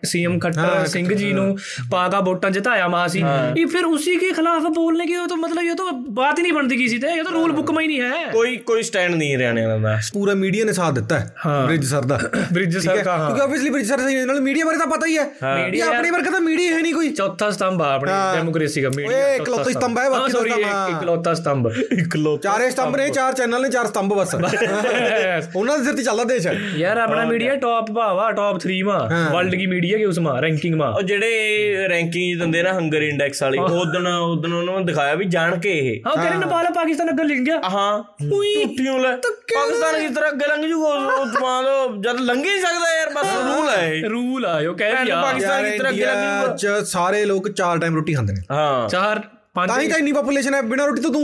[0.05, 1.57] ਸੀਐਮ ਖੱਟਰ ਸਿੰਘ ਜੀ ਨੂੰ
[1.91, 3.23] ਪਾਗਾ ਵੋਟਾਂ ਜਿਤਾਇਆ ਮਾ ਸੀ।
[3.57, 6.77] ਇਹ ਫਿਰ ਉਸੇ ਕੇ ਖਿਲਾਫ ਬੋਲਨੇ ਕੀ ਤਾਂ ਮਤਲਬ ਇਹ ਤਾਂ ਬਾਤ ਹੀ ਨਹੀਂ ਬਣਦੀ
[6.77, 9.65] ਕਿਸੇ ਤੇ ਇਹ ਤਾਂ ਰੂਲ ਬੁੱਕ ਮੈਂ ਹੀ ਨਹੀਂ ਹੈ। ਕੋਈ ਕੋਈ ਸਟੈਂਡ ਨਹੀਂ ਹਰਿਆਣੇ
[9.65, 11.33] ਵਾਲਾ ਦਾ। ਪੂਰਾ ਮੀਡੀਆ ਨੇ ਸਾਥ ਦਿੱਤਾ ਹੈ
[11.65, 12.19] ਬ੍ਰਿਜ ਸਰ ਦਾ।
[12.53, 15.25] ਬ੍ਰਿਜ ਸਰ ਦਾ ਕਿਉਂਕਿ ਆਬਵੀਅਸਲੀ ਬ੍ਰਿਜ ਸਰ ਦੇ ਨਾਲ ਮੀਡੀਆ ਬਾਰੇ ਤਾਂ ਪਤਾ ਹੀ ਹੈ।
[15.55, 19.17] ਮੀਡੀਆ ਆਪਣੇ ਵਰਗਾ ਤਾਂ ਮੀਡੀਆ ਹੈ ਨਹੀਂ ਕੋਈ। ਚੌਥਾ ਸਤੰਭ ਆ ਆਪਣੀ ਡੈਮੋਕ੍ਰੇਸੀ ਦਾ ਮੀਡੀਆ
[19.17, 20.51] ਓਏ ਇਕਲੌਤਾ ਸਤੰਭ। ਹੈ ਬਾਕੀ ਸੌਰੀ
[20.91, 25.95] ਇਕਲੌਤਾ ਸਤੰਭ। ਇਕਲੌਤਾ ਚਾਰੇ ਸਤੰਭ ਨੇ ਚਾਰ ਚੈਨਲ ਨੇ ਚਾਰ ਸਤੰਭ ਬਸ। ਉਹਨਾਂ ਦੇ ਸਿਰ
[25.95, 28.98] ਤੇ ਚੱਲਦਾ ਦੇਸ਼। ਹੈ यार अपना मीडिया टॉप भावा टॉप 3 मा
[29.32, 33.58] वर्ल्ड की मीडिया के उसमें रैंकिंग में ਉਹ ਜਿਹੜੇ ਰੈਂਕਿੰਗ ਦਿੰਦੇ ਨਾ ਹੰਗਰ ਇੰਡੈਕਸ ਵਾਲੀ
[33.58, 34.00] ਉਦੋਂ ਉਦੋਂ
[34.50, 37.40] ਉਹਨਾਂ ਨੂੰ ਦਿਖਾਇਆ ਵੀ ਜਾਣ ਕੇ ਇਹ हाँ कह रहे नेपाल और पाकिस्तान अगर लिख
[37.46, 42.50] गया ਹਾਂ ਝੂਠੀਆਂ ਲੈ ਪਾਕਿਸਤਾਨ ਕਿਸ ਤਰ੍ਹਾਂ ਅੱਗੇ ਲੰਘ ਜੂਗਾ ਉਹ ਜਮਾਨ ਜਦ ਲੰਘ ਹੀ
[42.50, 45.78] ਨਹੀਂ ਸਕਦਾ ਯਾਰ ਬਸ ਰੂਲ ਹੈ ਇਹ। रूल आयो कह ਭੈਣ दिया ਪਾਕਿਸਤਾਨ ਯਾਰ ਕਿਸ
[45.78, 49.20] ਤਰ੍ਹਾਂ ਅੱਗੇ ਲੰਘ ਇੰਡੀਆ ਜੂਗਾ ਚ ਸਾਰੇ ਲੋਕ ਚਾਰ ਟਾਈਮ ਰੋਟੀ ਖਾਂਦੇ ਨੇ ਹਾਂ चार
[49.58, 51.22] पांच ਤਾਂ ਹੀ ਤਾਂ ਇੰਨੀ ਪੋਪੂਲੇਸ਼ਨ ਹੈ ਬਿਨਾਂ ਰੋਟੀ ਤੋਂ ਤੂੰ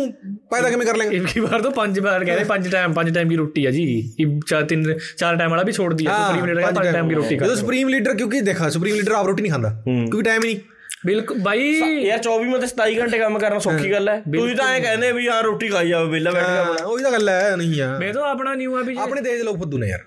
[0.51, 3.35] ਫਾਇਦਾ ਕਿਵੇਂ ਕਰ ਲੇਗਾ ਇਨਕੀ ਵਾਰ ਤਾਂ ਪੰਜ ਵਾਰ ਕਹਿੰਦੇ ਪੰਜ ਟਾਈਮ ਪੰਜ ਟਾਈਮ ਦੀ
[3.35, 3.83] ਰੋਟੀ ਆ ਜੀ।
[4.19, 7.15] ਇਹ ਚਾਰ ਤਿੰਨ ਚਾਰ ਟਾਈਮ ਵਾਲਾ ਵੀ ਛੋੜ ਦਿਆ ਸੁਪਰੀਮ ਲੀਡਰ ਕਹਿੰਦਾ ਪੰਜ ਟਾਈਮ ਦੀ
[7.15, 10.41] ਰੋਟੀ ਖਾ ਜਦੋਂ ਸੁਪਰੀਮ ਲੀਡਰ ਕਿਉਂਕਿ ਦੇਖਾ ਸੁਪਰੀਮ ਲੀਡਰ ਆਪ ਰੋਟੀ ਨਹੀਂ ਖਾਂਦਾ ਕਿਉਂਕਿ ਟਾਈਮ
[10.43, 10.59] ਨਹੀਂ।
[11.05, 11.67] ਬਿਲਕੁਲ ਬਾਈ।
[12.05, 15.25] ਯਾਰ 24 ਮਤੇ 27 ਘੰਟੇ ਕੰਮ ਕਰਨਾ ਸੌਖੀ ਗੱਲ ਹੈ। ਤੁਸੀਂ ਤਾਂ ਐ ਕਹਿੰਦੇ ਵੀ
[15.25, 18.13] ਯਾਰ ਰੋਟੀ ਖਾਈ ਜਾਓ ਵਿਹਲਾ ਬੈਠ ਕੇ ਆਪਣਾ ਉਹੀ ਤਾਂ ਗੱਲ ਹੈ ਨਹੀਂ ਯਾਰ ਮੈਂ
[18.13, 19.99] ਤਾਂ ਆਪਣਾ ਨਿਊ ਆ ਵੀ ਆਪਣੇ ਦੇਸ਼ ਦੇ ਲੋਕ ਫੁੱਦੂ ਨੇ ਯਾਰ।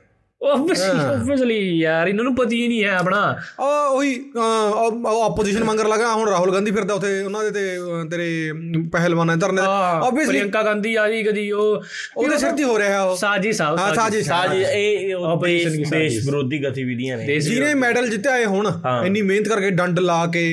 [0.42, 3.18] ਆਬਵੀਅਸਲੀ ਯਾਰ ਇਹਨਾਂ ਨੂੰ ਪਤਾ ਹੀ ਨਹੀਂ ਹੈ ਆਪਣਾ।
[3.60, 4.14] ਆ ਉਹੀ
[5.24, 8.28] ਆਪੋਜੀਸ਼ਨ ਮੰਗਰ ਲਗਾ ਹੁਣ ਰਾਹੁਲ ਗਾਂਧੀ ਫਿਰਦਾ ਉਥੇ ਉਹਨਾਂ ਦੇ ਤੇ ਤੇਰੇ
[8.92, 11.82] ਪਹਿਲਵਾਨਾਂ ਧਰਨੇ ਆਬਵੀਅਸਲੀ ਪ੍ਰਿਯੰਕਾ ਗਾਂਧੀ ਆ ਜੀ ਕਦੀ ਉਹ
[12.16, 17.16] ਉਹਦੇ ਸ਼ਰਤੀ ਹੋ ਰਿਹਾ ਉਹ। ਸਾਜੀ ਸਾਹਿਬ ਹਾਂ ਸਾਜੀ ਸਾਜੀ ਇਹ ਆਪੋਜੀਸ਼ਨ ਦੇਸ਼ ਵਿਰੋਧੀ ਗਤੀਵਿਧੀਆਂ
[17.18, 18.70] ਨੇ। ਜਿਹਨੇ ਮੈਡਲ ਜਿੱਤਿਆ ਇਹ ਹੁਣ
[19.06, 20.44] ਇੰਨੀ ਮਿਹਨਤ ਕਰਕੇ ਡੰਡ ਲਾ ਕੇ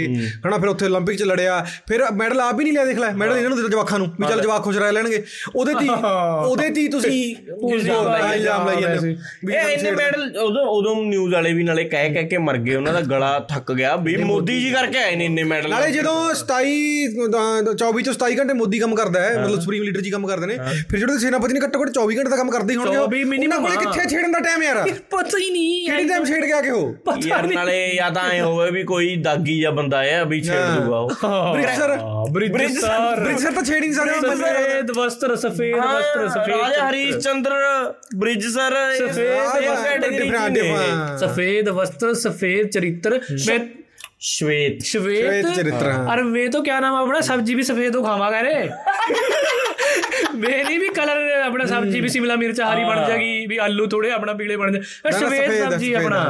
[0.46, 3.38] ਹਨਾ ਫਿਰ ਉੱਥੇ 올림픽 ਚ ਲੜਿਆ। ਫਿਰ ਮੈਡਲ ਆਪ ਹੀ ਨਹੀਂ ਲਿਆ ਦੇਖ ਲੈ ਮੈਡਲ
[3.38, 5.24] ਇਹਨਾਂ ਨੂੰ ਦਿੱਤਾ ਜਵਾਖਾਂ ਨੂੰ ਵੀ ਚੱਲ ਜਵਾਖ ਖੁਸ਼ ਰਹਿ ਲੈਣਗੇ।
[5.56, 7.36] ਉਹਦੇ ਤੇ ਉਹਦੇ ਤੇ ਤੁਸੀਂ
[7.74, 9.16] ਇਲਜ਼ਾਮ ਲਾਈ ਜਾਂਦੇ
[9.80, 13.02] ਇੰਨੇ ਮੈਡਲ ਉਦੋਂ ਉਦੋਂ ਨਿਊਜ਼ ਵਾਲੇ ਵੀ ਨਾਲੇ ਕਹਿ ਕਹਿ ਕੇ ਮਰ ਗਏ ਉਹਨਾਂ ਦਾ
[13.10, 17.28] ਗਲਾ ਥੱਕ ਗਿਆ। ਵੀ ਮੋਦੀ ਜੀ ਕਰਕੇ ਆਏ ਨੇ ਇੰਨੇ ਮੈਡਲ ਨਾਲੇ ਜਦੋਂ 27
[17.76, 20.58] 24 ਤੋਂ 27 ਘੰਟੇ ਮੋਦੀ ਕੰਮ ਕਰਦਾ ਹੈ ਮਤਲਬ ਸੁਪਰੀਮ ਲੀਡਰ ਜੀ ਕੰਮ ਕਰਦੇ ਨੇ।
[20.90, 24.08] ਫਿਰ ਜਿਹੜੇ ਸੈਨਾਪਤੀ ਨੇ ਘੱਟੋ ਘੱਟ 24 ਘੰਟੇ ਦਾ ਕੰਮ ਕਰਦੇ ਹੋਣਗੇ ਉਹਨਾਂ ਕੋਲੇ ਕਿੱਥੇ
[24.10, 24.78] ਛੇੜਨ ਦਾ ਟਾਈਮ ਯਾਰ?
[25.12, 26.82] ਪਤਾ ਹੀ ਨਹੀਂ ਕਿਹੜੀ ਟਾਈਮ ਛੇੜ ਕੇ ਆ ਕੇ ਹੋ
[27.26, 30.98] ਯਾਰ ਨਾਲੇ ਜਾਂ ਤਾਂ ਐ ਹੋਵੇ ਵੀ ਕੋਈ ਦਾਗੀ ਜਾਂ ਬੰਦਾ ਹੈ ਵੀ ਛੇੜ ਦੂਗਾ
[31.00, 31.10] ਉਹ।
[31.54, 31.98] ਬ੍ਰਿਜਸਰ
[32.32, 37.54] ਬ੍ਰਿਜਸਰ ਬ੍ਰਿਜਸਰ ਤਾਂ ਛੇੜ ਨਹੀਂ ਸਕਦਾ ਸਫੇਦ ਵਸਤਰ ਸਫੇਦ ਵਸਤਰ ਸਫੇਦ। ਰਾਜਾ ਹਰੀਸ਼ ਚੰਦਰ
[38.16, 43.59] ਬ੍ਰਿਜਸਰ ਸਫੇਦ ਬ੍ਰਿਜ ਸਰ सफेद वस्त्र सफेद चरित्र मैं
[44.27, 47.97] श्वेत श्वेत श्वेत चरित्र, हाँ। अरे मैं तो क्या नाम है अपना सब्जी भी सफेद
[47.97, 48.53] हो खावा करे
[50.37, 54.33] मेरी भी कलर अपना सब्जी भी शिमला मिर्च हरी बन जाएगी भी आलू थोड़े अपना
[54.35, 56.23] पीले बन जाए सफेद सब्जी अपना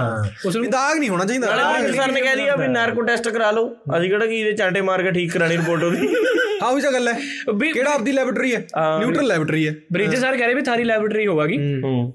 [0.44, 3.68] उसमें ਦਾਗ ਨਹੀਂ ਹੋਣਾ ਚਾਹੀਦਾ ਬ੍ਰਿਜ ਸਰ ਨੇ ਕਹਿ ਦਿਆ ਵੀ ਨਾਰਕੋ ਟੈਸਟ ਕਰਾ ਲਓ
[3.96, 6.08] ਅਸੀਂ ਕਿਹੜਾ ਕੀ ਇਹਦੇ ਚਾਂਟੇ ਮਾਰ ਕੇ ਠੀਕ ਕਰਾਣੀ ਰਿਪੋਰਟ ਉਹਦੀ
[6.62, 7.14] ਹਾਂ ਉਹੀ ਤਾਂ ਗੱਲ ਹੈ
[7.54, 8.64] ਵੀ ਕਿਹੜਾ ਆਪਦੀ ਲੈਬੋਰੇਟਰੀ ਹੈ
[9.00, 11.56] ਨਿਊਟਰਲ ਲੈਬੋਰੇਟਰੀ ਹੈ ब्रिज सर कह रहे भी थारी लेबोरेटरी होगी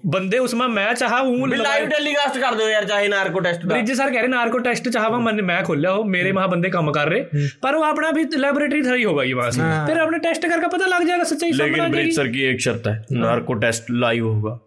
[0.09, 3.73] बंदे उसमें मैं चाहा हूँ ਵੀ ਲਾਈਵ ਟੈਲੀਕਾਸਟ ਕਰ ਦਿਓ ਯਾਰ ਚਾਹੇ ਨਾਰਕੋ ਟੈਸਟ ਦਾ
[3.73, 6.91] ब्रिज सर कह रहे नार्को टेस्ट चाहवा मन मैं खोलिया हो मेरे वहां बंदे काम
[6.93, 10.47] कर रहे पर वो अपना भी लेबोरेटरी थारी होगा ये वहां से फिर अपने टेस्ट
[10.47, 13.91] करके पता लग जाएगा सच्चाई सामने आ जाएगी ਸਰ ਕੀ ਇੱਕ ਸ਼ਰਤ ਹੈ ਨਾਰਕੋ ਟੈਸਟ
[13.99, 14.57] ਲਾਈਵ ਹੋਊਗਾ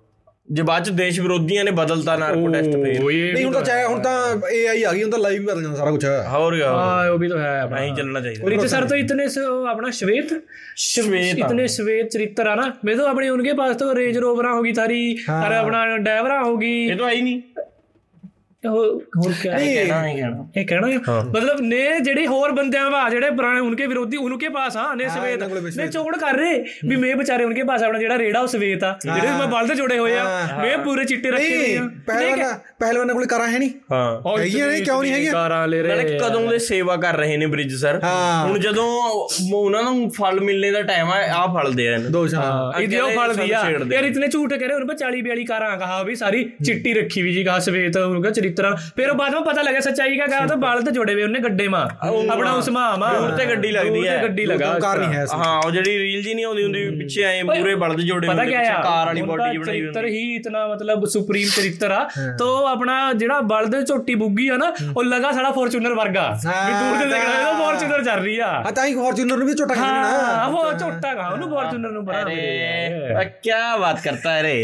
[0.52, 3.00] ਜੇ ਬਾਅਦ ਚ ਦੇਸ਼ ਵਿਰੋਧੀਆਂ ਨੇ ਬਦਲਤਾ ਨਾਰਕੋ ਟੈਸਟ ਫੇਰ।
[3.34, 5.92] ਨਹੀਂ ਹੁਣ ਤਾਂ ਚਾਹੇ ਹੁਣ ਤਾਂ ਏਆਈ ਆ ਗਈ ਹੁਣ ਤਾਂ ਲਾਈਵ ਬਦਲ ਜਾਂਦਾ ਸਾਰਾ
[5.92, 8.98] ਕੁਝ ਹੋਰ ਹਾਂ ਉਹ ਵੀ ਤਾਂ ਹੈ ਆਪਣਾ। ਹੀ ਚੱਲਣਾ ਚਾਹੀਦਾ। ਔਰ ਇਹ ਸਰ ਤਾਂ
[8.98, 9.28] ਇਤਨੇ
[9.70, 10.34] ਆਪਣਾ ਸ਼ਵੇਤ।
[10.76, 14.74] ਸ਼ਵੇਤ ਇਤਨੇ ਸ਼ਵੇਤ ਚਰਿੱਤਰ ਆ ਨਾ। ਮੇਰੇ ਤੋਂ ਆਪਣੇ ਉਨਕੇ ਪਾਸ ਤਾਂ ਰੇਂਜ ਰੋਵਰਾਂ ਹੋਗੀ
[14.74, 17.42] ਸਾਰੀ। ਅਰੇ ਆਪਣਾ ਡਾਇਵਰਾ ਹੋਗੀ ਇਹ ਤਾਂ ਆਈ ਨਹੀਂ।
[18.64, 19.58] ਹੋਰ ਕੀ ਕਹਿਣਾ
[20.00, 20.12] ਹੈ
[20.58, 24.78] ਇਹ ਕਹਿਣਾ ਹੈ। ਮਤਲਬ ਨੇ ਜਿਹੜੇ ਹੋਰ ਬੰਦਿਆਂ ਵਾ ਜਿਹੜੇ ਪੁਰਾਣੇ ਉਨਕੇ ਵਿਰੋਧੀ ਉਨਕੇ ਪਾਸ
[24.78, 25.44] ਆ ਨੇ ਸਵੇਤ।
[25.78, 28.98] ਨੇ ਚੋੜ ਕਰ ਰਹੇ ਵੀ ਮੈਂ ਵਿਚਾਰੇ ਉਨਕੇ ਪਾਸ ਆਪਣਾ ਜਿਹੜਾ ਰੇੜਾ ਉਹ ਸਵੇਤ ਆ।
[29.06, 30.24] ਜਿਹੜੇ ਮੈਂ ਬਲਦ ਜੋੜੇ ਹੋਏ ਆ
[30.58, 34.84] ਮੈਂ ਪੂਰੇ ਚਿੱਟੇ ਰੱਖੇ ਹੋਏ ਆ। ਪਹਿਲਵਾਨਾਂ ਪਹਿਲਵਾਨਾਂ ਕੋਲ ਕਰਾਂ ਹੈ ਨਹੀਂ। ਹਾਂ। ਹੈਗੀਆਂ ਨਹੀਂ
[34.84, 35.32] ਕਿਉਂ ਨਹੀਂ ਹੈਗੀਆਂ?
[35.34, 38.00] ਕਾਰਾਂ ਲੈ ਰਹੇ ਕਦੋਂ ਦੇ ਸੇਵਾ ਕਰ ਰਹੇ ਨੇ ਬ੍ਰਿਜ ਸਰ
[38.46, 38.88] ਹੁਣ ਜਦੋਂ
[39.54, 43.00] ਉਹਨਾਂ ਨੂੰ ਫਲ ਮਿਲਣੇ ਦਾ ਟਾਈਮ ਆ ਆ ਫਲ ਦੇ ਰਹੇ ਨੇ। ਦੋ ਸ਼ਾਹ ਇਹਦੇ
[43.00, 46.44] ਉਹ ਫਲ ਦਿਆ ਯਾਰ ਇਤਨੇ ਝੂਠ ਕਹਿ ਰਹੇ ਉਹਨਾਂ 40 42 ਕਾਰਾਂ ਕਹਾ ਵੀ ਸਾਰੀ
[46.66, 50.18] ਚਿੱਟੀ ਰੱਖੀ ਵੀ ਜੀ ਕਹਾ ਸਵੇਤ ਉਹਨਾਂ दूसरी तरफ फिर बाद में पता लगा सच्चाई
[50.18, 51.80] का कहा था बाल तो जोड़े हुए उन्हें गड्ढे में
[52.32, 55.72] ਆਪਣਾ ਉਸ ਮਾਮਾ ਦੂਰ ਤੇ ਗੱਡੀ ਲੱਗਦੀ ਹੈ। ਗੱਡੀ ਲਗਾ ਕਾਰ ਨਹੀਂ ਹੈ ਹਾਂ ਉਹ
[55.72, 59.44] ਜਿਹੜੀ ਰੀਲ ਜੀ ਨਹੀਂ ਆਉਂਦੀ ਹੁੰਦੀ ਪਿੱਛੇ ਐ ਪੂਰੇ ਬਲਦ ਜੋੜੇ ਹੁੰਦੇ ਕਾਰ ਵਾਲੀ ਬੋਡੀ
[59.44, 62.08] ਜੀ ਬਣਾਈ ਹੁੰਦੀ। ਚਰਿੱਤਰ ਹੀ ਇਤਨਾ ਮਤਲਬ ਸੁਪਰੀਮ ਚਰਿੱਤਰ ਆ।
[62.40, 66.98] ਤੋ ਆਪਣਾ ਜਿਹੜਾ ਬਲਦ ਝੋਟੀ ਬੁੱਗੀ ਆ ਨਾ ਉਹ ਲਗਾ ਸਾਡਾ ਫੋਰਚੂਨਰ ਵਰਗਾ। ਵੀ ਦੂਰ
[67.00, 70.10] ਤੇ ਦੇਖਣਾ ਉਹ ਫੋਰਚੂਨਰ ਚੱਲ ਰਹੀ ਆ। ਹਾਂ ਤਾਂ ਹੀ ਫੋਰਚੂਨਰ ਨੂੰ ਵੀ ਝੋਟਾ ਖਿੱਚਣਾ
[70.10, 74.56] ਹਾਂ ਉਹ ਝੋਟਾ ਗਾ ਉਹਨੂੰ ਫੋਰਚੂਨਰ ਨੂੰ ਬੜਾ ਅਰੇ ਕੀ ਬਾਤ ਕਰਤਾ ਰੇ।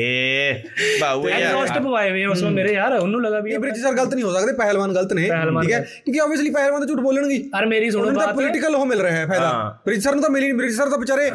[1.01, 4.23] ਬਾਊ ਯਾਰ। ਐਗਜ਼ੌਸਟ ਪਵਾਏ ਹੋਏ ਉਸ ਮੇਰੇ ਯਾਰ ਉਹਨੂੰ ਲਗਾ ਵੀ ਜੱਜ ਸਰ ਗਲਤ ਨਹੀਂ
[4.23, 5.79] ਹੋ ਸਕਦੇ ਪਹਿਲਵਾਨ ਗਲਤ ਨੇ ਠੀਕ ਹੈ?
[6.05, 9.15] ਕਿਉਂਕਿ ਆਬਵੀਅਸਲੀ ਪਹਿਲਵਾਨ ਤਾਂ ਝੂਠ ਬੋਲਣਗੇ ਅਰ ਮੇਰੀ ਸੁਣੋ ਬਾਤ ਤਾਂ ਪੋਲੀਟੀਕਲ ਹੋ ਮਿਲ ਰਿਹਾ
[9.15, 11.29] ਹੈ ਫਾਇਦਾ। ਬ੍ਰਿਜ ਸਰ ਨੂੰ ਤਾਂ ਮਿਲੀ ਨਹੀਂ ਬ੍ਰਿਜ ਸਰ ਤਾਂ ਵਿਚਾਰੇ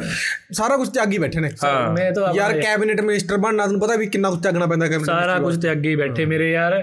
[0.53, 1.51] ਸਾਰਾ ਕੁਝ ਤਿਆਗੀ ਬੈਠੇ ਨੇ।
[1.95, 5.39] ਮੈਂ ਤਾਂ ਯਾਰ ਕੈਬਨਿਟ ਮਿਨਿਸਟਰ ਬਣਨਾ ਤੁਹਾਨੂੰ ਪਤਾ ਵੀ ਕਿੰਨਾ ਕੁਝ ਤਿਆਗਣਾ ਪੈਂਦਾ ਕੈਬਨਿਟ ਸਾਰਾ
[5.39, 6.77] ਕੁਝ ਤਿਆਗੀ ਬੈਠੇ ਮੇਰੇ ਯਾਰ।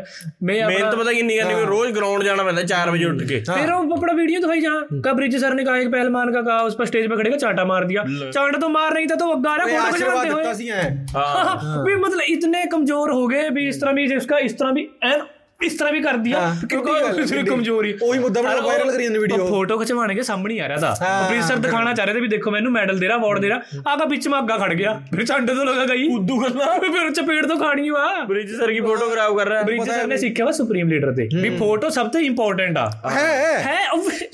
[0.43, 3.39] ਮੈਂ ਆਪਣਾ ਤਾਂ ਪਤਾ ਕਿੰਨੀ ਕਰਨੀ ਵੀ ਰੋਜ਼ ਗਰਾਊਂਡ ਜਾਣਾ ਪੈਂਦਾ 4 ਵਜੇ ਉੱਠ ਕੇ।
[3.49, 6.59] ਫਿਰ ਉਹ ਆਪਣਾ ਵੀਡੀਓ ਦਿਖਾਈ ਜਹਾਂ ਕਾ ਬ੍ਰਿਜ ਸਰ ਨੇ ਕਹਾ ਇੱਕ ਪਹਿਲਵਾਨ ਕਾ ਕਹਾ
[6.61, 9.31] ਉਸ ਪਰ ਸਟੇਜ ਪਰ ਖੜੇ ਕੇ ਚਾਟਾ ਮਾਰ ਦਿਆ। ਚਾਂਟ ਤੋਂ ਮਾਰ ਨਹੀਂ ਤਾਂ ਤੋ
[9.33, 10.79] ਅੱਗਾ ਨਾ ਫੋਟੋ ਖਿਚਵਾਉਂਦੇ ਹੋਏ?
[11.15, 14.87] ਹਾਂ। ਵੀ ਮਤਲਬ ਇਤਨੇ ਕਮਜ਼ੋਰ ਹੋ ਗਏ ਵੀ ਇਸ ਤਰ੍ਹਾਂ ਵੀ ਜਿਸ ਇਸ ਤਰ੍ਹਾਂ ਵੀ
[15.03, 15.21] ਐਨ
[15.63, 16.39] ਇਸ ਤਰ੍ਹਾਂ ਵੀ ਕਰਦੀ ਆ
[16.69, 20.67] ਕਿਉਂਕਿ ਸਿਰ ਕਮਜ਼ੋਰੀ ਉਹੀ ਮੁੱਦਾ ਬਣਾ ਵਾਇਰਲ ਕਰੀ ਜਾਂਦੇ ਵੀਡੀਓ ਫੋਟੋ ਖਿਚਵਾਣ ਕੇ ਸਾਹਮਣੇ ਆ
[20.67, 23.47] ਰਿਹਾ ਦਾ ਪ੍ਰੋਫੈਸਰ ਦਿਖਾਣਾ ਚਾਹ ਰਿਹਾ ਤੇ ਵੀ ਦੇਖੋ ਮੈਨੂੰ ਮੈਡਲ ਦੇ ਰਿਹਾ ਅਵਾਰਡ ਦੇ
[23.47, 27.45] ਰਿਹਾ ਆਗਾ ਵਿੱਚ ਮਾਗਾ ਖੜ ਗਿਆ। ਫਿਰ ਛੰਡ ਤੋਂ ਲਗਾ ਗਈ। ਉਦੋਂ ਕਰਨਾ ਫਿਰ ਚਪੇੜ
[27.45, 30.51] ਤੋਂ ਖਾਣੀ ਵਾ। ਬ੍ਰਿਜ ਸਰ ਕੀ ਫੋਟੋ ਖਰਾਬ ਕਰ ਰਿਹਾ ਬ੍ਰਿਜ ਸਰ ਨੇ ਸਿੱਖਿਆ ਵਾ
[30.51, 33.27] ਸੁਪਰੀਮ ਲੀਡਰ ਤੇ। ਵੀ ਫੋਟੋ ਸਭ ਤੋਂ ਇੰਪੋਰਟੈਂਟ ਆ। ਹੈ
[33.63, 33.77] ਹੈ।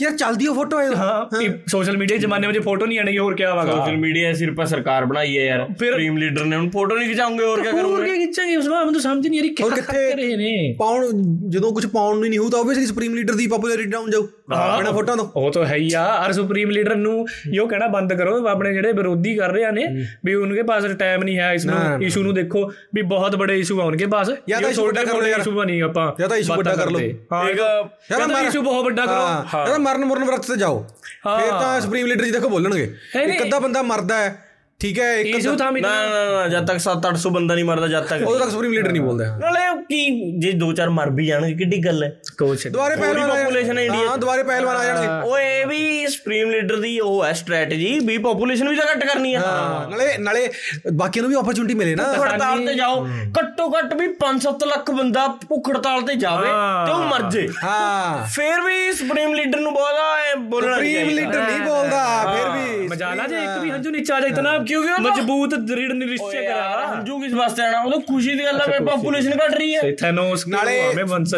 [0.01, 3.43] ਯਾਰ ਚੱਲਦੀ ਉਹ ਫੋਟੋ ਹਾਂ ਸੋਸ਼ਲ ਮੀਡੀਆ ਦੇ ਜ਼ਮਾਨੇ ਵਿੱਚ ਫੋਟੋ ਨਹੀਂ ਆਣੀ ਹੋਰ ਕੀ
[3.43, 7.45] ਆਵਾਗਾ ਸੋਸ਼ਲ ਮੀਡੀਆ ਸਿਰਫ ਸਰਕਾਰ ਬਣਾਈ ਹੈ ਯਾਰ। ਸੁਪਰੀਮ ਲੀਡਰ ਨੇ ਹੁਣ ਫੋਟੋ ਨਹੀਂ ਖਿਚਾਉਂਗੇ
[7.45, 7.81] ਹੋਰ ਕੀ ਕਰੂਗੇ?
[7.83, 8.55] ਹੋਰ ਕੀ ਖਿਚਾਂਗੇ?
[8.55, 11.10] ਉਸ ਵਾਰ ਮੈਨੂੰ ਸਮਝ ਨਹੀਂ ਆ ਰਹੀ ਕਿੱਥੇ ਰਹੇ ਨੇ। ਪਾਉਣ
[11.49, 14.91] ਜਦੋਂ ਕੁਝ ਪਾਉਣ ਨੂੰ ਨਹੀਂ ਹੋਊ ਤਾਂ ਆਬਵੀਅਸਲੀ ਸੁਪਰੀਮ ਲੀਡਰ ਦੀ ਪਪੂਲੈਰਿਟੀ ਡਾਊਨ ਜਾਊ। ਬਿਨਾ
[14.91, 18.47] ਫੋਟੋਆਂ ਤੋਂ। ਉਹ ਤਾਂ ਹੈ ਹੀ ਆ ਔਰ ਸੁਪਰੀਮ ਲੀਡਰ ਨੂੰ ਇਹੋ ਕਹਿਣਾ ਬੰਦ ਕਰੋ
[18.47, 19.85] ਆਪਣੇ ਜਿਹੜੇ ਵਿਰੋਧੀ ਕਰ ਰਹੇ ਨੇ
[20.25, 23.81] ਵੀ ਉਨਕੇ ਪਾਸ ਟਾਈਮ ਨਹੀਂ ਹੈ ਇਸ ਨੂੰ ਇਸ਼ੂ ਨੂੰ ਦੇਖੋ ਵੀ ਬਹੁਤ ਬੜੇ ਇਸ਼ੂ
[23.81, 26.57] ਆ ਉਨਕੇ ਪਾਸ ਜਾਂ ਤਾਂ ਵੱਡਾ ਕਰ ਲਓ ਯਾਰ। ਇਸ਼ੂ ਨਹੀਂ ਆਪਾਂ ਜਾਂ ਤਾਂ ਬਾਤਾਂ
[26.57, 27.57] ਵੱਡਾ ਕਰ ਲਓ। एक
[28.11, 30.85] ਜਾਂ ਤਾਂ ਇਸ਼ੂ ਬਹੁਤ ਵੱਡਾ ਕਰੋ। ਇਹਦਾ ਮਰਨ ਮਰਨ ਵਰਤ ਤੇ ਜਾਓ।
[31.25, 32.83] ਫਿਰ ਤਾਂ ਸੁਪਰੀਮ ਲੀਡਰ ਜੀ ਦੇਖੋ ਬੋਲਣਗੇ।
[33.23, 36.64] ਇੱਕ ਅੱਧਾ ਬੰਦਾ ਮਰਦਾ ਹੈ। ਠੀਕ ਹੈ ਇੱਕ ਇਸ਼ੂ ਥਾ ना ਮਿਲਣਾ ना ना जब
[36.70, 40.00] तक 7-800 बंदा नहीं मरदा जब तक ਉਦੋਂ ਤੱਕ ਸੁਪਰੀਮ ਲੀਡਰ ਨਹੀਂ ਬੋਲਦਾ ਨਾਲੇ ਕੀ
[40.40, 42.08] ਜੇ ਦੋ ਚਾਰ ਮਰ ਵੀ ਜਾਣਗੇ ਕਿੱਡੀ ਗੱਲ ਹੈ
[42.38, 45.66] ਕੋਚ ਦੁਬਾਰੇ ਪਹਿਲਵਾਨ ਆ population ਹੈ ਜਾਣਗੇ India ਹਾਂ ਦੁਬਾਰੇ ਪਹਿਲਵਾਨ ਆ ਜਾਣਗੇ ਓਏ ਇਹ
[45.66, 49.88] ਵੀ ਸੁਪਰੀਮ ਲੀਡਰ ਦੀ ਉਹ ਹੈ ਸਟ੍ਰੈਟਜੀ ਵੀ ਪੋਪੂਲੇਸ਼ਨ ਵੀ ਤਾਂ ਘੱਟ ਕਰਨੀ ਆ ਹਾਂ
[49.90, 50.48] ਨਾਲੇ ਨਾਲੇ
[50.94, 53.00] ਬਾਕੀਆਂ ਨੂੰ ਵੀ ਓਪਰਚੁਨਿਟੀ ਮਿਲੇ ਨਾ ਭੁੱਖ ਹੜਤਾਲ ਤੇ ਜਾਓ
[53.38, 56.52] ਘੱਟੋ ਘੱਟ ਵੀ 5-7 ਲੱਖ ਬੰਦਾ ਭੁੱਖ ਹੜਤਾਲ ਤੇ ਜਾਵੇ
[56.86, 61.08] ਤੇ ਉਹ ਮਰ ਜੇ ਹਾਂ ਫੇਰ ਵੀ ਸੁਪਰੀਮ ਲੀਡਰ ਨੂੰ ਬੋਲਦਾ ਐ ਬੋਲਣਾ ਨਹੀਂ ਸੁਪਰੀਮ
[61.08, 64.58] ਚਾਹੀਦਾ। ਲੀਡਰ ਨਹੀਂ ਬੋਲਦਾ ਫਿਰ ਵੀ ਮਜਾਲਾ ਜੇ ਇੱਕ ਵੀ ਹੰਝੂ ਨੀਚਾ ਆ ਜਾ ਇਤਨਾ
[64.71, 68.79] ਕਿਉਂਕਿ ਉਹ ਮਜ਼ਬੂਤ ਦ੍ਰਿੜ ਨਿਸ਼ਚੈ ਕਰਾਗਾ ਹੰਝੂ ਕਿਸ ਵਾਸਤੇ ਆਣਾ ਉਹ ਖੁਸ਼ੀ ਦੀ ਗੱਲ ਹੈ
[68.79, 70.81] ਪੋਪੂਲੇਸ਼ਨ ਘਟ ਰਹੀ ਹੈ ਥੈਨੋਸ ਨਾਲੇ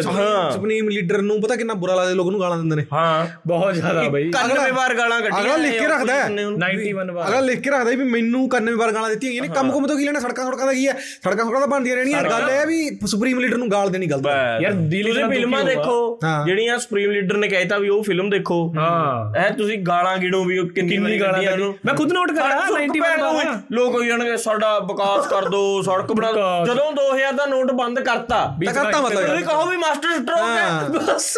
[0.00, 4.02] ਸੁਪਰੀਮ ਲੀਡਰ ਨੂੰ ਪਤਾ ਕਿੰਨਾ ਬੁਰਾ ਲੱਗਦਾ ਲੋਕ ਨੂੰ ਗਾਲਾਂ ਦਿੰਦੇ ਨੇ। ਹਾਂ ਬਹੁਤ ਜ਼ਿਆਦਾ
[4.02, 7.70] ਬਈ। 91 ਵਾਰ ਗਾਲਾਂ ਕੱਢੀਆਂ ਅਗਲਾ ਲਿਖ ਕੇ ਰੱਖਦਾ ਹੈ। 91 ਵਾਰ। ਅਗਲਾ ਲਿਖ ਕੇ
[7.70, 10.20] ਰੱਖਦਾ ਵੀ ਮੈਨੂੰ ਕੰਨੇ ਵਾਰ ਗਾਲਾਂ ਦਿੱਤੀਆਂ ਗਈਆਂ ਨੇ। ਕੰਮ ਕੁਮ ਤੋਂ ਕੀ ਲੈਣਾ?
[10.20, 10.92] ਸੜਕਾਂ ਸੜਕਾਂ ਦਾ ਕੀ ਹੈ?
[11.24, 14.26] ਸੜਕਾਂ ਸੜਕਾਂ ਤਾਂ ਬਣਦੀਆਂ ਰਹਿਣੀਆਂ। ਗੱਲ ਇਹ ਹੈ ਵੀ ਸੁਪਰੀਮ ਲੀਡਰ ਨੂੰ ਗਾਲ ਦੇਣੀ ਗਲਤ
[14.26, 18.72] ਹੈ। ਯਾਰ ਦਿਲ ਤੁਸੀਂ ਫਿਲਮਾਂ ਦੁਖੀ। ਜਿਹੜੀਆਂ ਸੁਪਰੀਮ ਲੀਡਰ ਨੇ ਕਹਿਤਾ ਵੀ ਉਹ ਫਿਲਮ ਦੇਖੋ।
[18.76, 23.23] ਹਾਂ। ਐ ਤੁਸੀਂ ਗਾਲਾਂ ਗਿਣੋ ਵੀ ਕਿੰਨੀ ਗਾਲਾਂ ਮੈਂ ਖੁਦ ਨੋਟ ਸੁੱਕ 91 ਭੈਣ ਨੂੰ
[23.23, 23.23] ਵਾਰ
[23.72, 28.00] ਲੋਕ ਹੋਈ ਜਾਣਗੇ ਸਾਡਾ ਵਿਕਾਸ ਕਰ ਦੋ ਸੜਕ ਬਣਾ ਦਿਓ। ਜਦੋਂ 2000 ਦਾ ਨੋਟ ਬੰਦ
[28.00, 31.34] ਕਰਤਾ ਤਾਂ ਕਰਤਾ ਮਤਲਬ। ਤੁਸੀਂ ਕਹੋ ਵੀ ਮਾਸਟਰ ਸਟ੍ਰੋਕ ਹੈ। ਬਸ।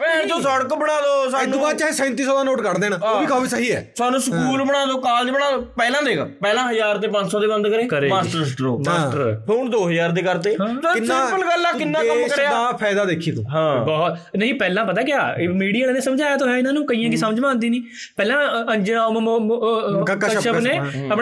[0.00, 3.20] ਭੈਣ ਜੋ ਸੜਕ ਬਣਾ ਦਿਓ ਤੋਂ ਸਾਨੂੰ ਬਾਅਦ ਚਾਹੇ 3700 ਦਾ ਨੋਟ ਕੱਢ ਦੇਣ ਉਹ
[3.20, 6.98] ਵੀ ਕਾਫੀ ਸਹੀ ਹੈ। ਸਾਨੂੰ ਸਕੂਲ ਬਣਾ ਦਿਓ ਕਾਲਜ ਬਣਾ ਦਿਓ ਪਹਿਲਾਂ ਦੇਖ ਪਹਿਲਾਂ 1000
[6.98, 9.42] ਤੇ 500 ਦੇ ਬੰਦ ਕਰੇ ਕਰੇ। Master stroke master.
[9.48, 13.44] ਹੁਣ 2000 ਦੇ ਕਰਤੇ। ਸਿੰਪਲ ਗੱਲ ਆ ਕਿੰਨਾ ਕੰਮ ਦੇਸ਼ ਕਰਿਆ। ਦਾ ਫਾਇਦਾ ਦੇਖੀ ਤੂੰ।
[13.50, 17.10] ਹਾਂ। ਬਹੁਤ ਨਹੀਂ ਪਹਿਲਾਂ ਪਤਾ ਕਿਆ ਮੀਡੀਆ ਵਾਲੇ ਨੇ ਸਮਝਾਇਆ ਤਾਂ ਹੈ ਇਹਨਾਂ ਨੂੰ ਕਈਆਂ
[17.10, 17.82] ਦੀ ਸਮਝ ਮਾ ਆਉਂਦੀ ਨਹੀਂ।
[18.16, 18.36] ਪਹਿਲਾਂ
[18.72, 20.02] ਅੰਜਨਾ ਉਹ ਮ- ਮ-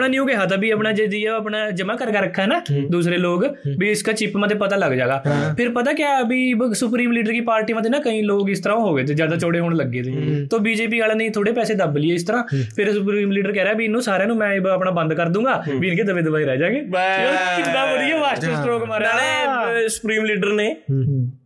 [0.00, 2.58] अपना न्यू कहा था भी अपना जो दिया अपना जमा कर कर रखा है ना
[2.90, 3.44] दूसरे लोग
[3.76, 5.18] भी इसका चिप मत पता लग जाएगा
[5.54, 8.62] फिर पता क्या अभी वो सुप्रीम लीडर की पार्टी में थे ना कई लोग इस
[8.64, 11.52] तरह हो गए थे ज्यादा चौड़े होने लग गए थे तो बीजेपी वाले ने थोड़े
[11.54, 14.50] पैसे दब लिए इस तरह फिर सुप्रीम लीडर कह रहा है भी इन्हों सारे मैं
[14.72, 16.82] अपना बंद कर दूंगा भी इनके दबे दबाई रह जाएंगे
[17.56, 20.66] कितना बढ़िया मास्टर स्ट्रोक मारा ਨਾਲੇ ਸੁਪਰੀਮ ਲੀਡਰ ਨੇ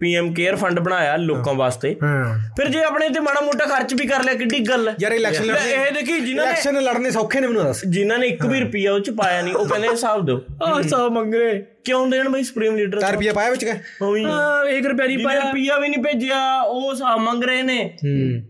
[0.00, 4.06] ਪੀਐਮ ਕੇਅਰ ਫੰਡ ਬਣਾਇਆ ਲੋਕਾਂ ਵਾਸਤੇ ਹਾਂ ਫਿਰ ਜੇ ਆਪਣੇ ਤੇ ਮਾੜਾ ਮੋਟਾ ਖਰਚ ਵੀ
[4.06, 7.40] ਕਰ ਲਿਆ ਕਿੱਡੀ ਗੱਲ ਹੈ ਯਾਰ ਇਲੈਕਸ਼ਨ ਲੈ, ਇਹ ਦੇਖੀ ਜਿਨ੍ਹਾਂ ਨੇ ਇਲੈਕਸ਼ਨ ਲੜਨੇ ਸੌਖੇ
[7.40, 9.87] ਨੇ ਮੈਨੂੰ ਦੱਸ ਜਿਨ੍ਹਾਂ ਨੇ 1 ਇੱਕ ਵੀ ਰੁਪਿਆ ਉਹ ਚ ਪਾਇਆ ਨਹੀਂ ਉਹ ਕਹਿੰਦੇ
[9.87, 13.63] ਹਿਸਾਬ ਦਿਓ। ਆ ਹਿਸਾਬ ਮੰਗ ਰਹੇ ਕਿਉਂ ਦੇਣ ਬਈ ਸੁਪਰੀਮ ਲੀਡਰ 4 ਰੁਪਿਆ ਪਾਇਆ ਵਿੱਚ
[13.65, 13.73] ਕਾ?
[14.01, 17.77] ਹੋਈ ਹਾਂ 1 ਰੁਪਿਆ ਨਹੀਂ ਪਾਇਆ। ਰੁਪਿਆ ਵੀ ਨਹੀਂ ਭੇਜਿਆ ਉਹ ਹਿਸਾਬ ਮੰਗ ਰਹੇ ਨੇ।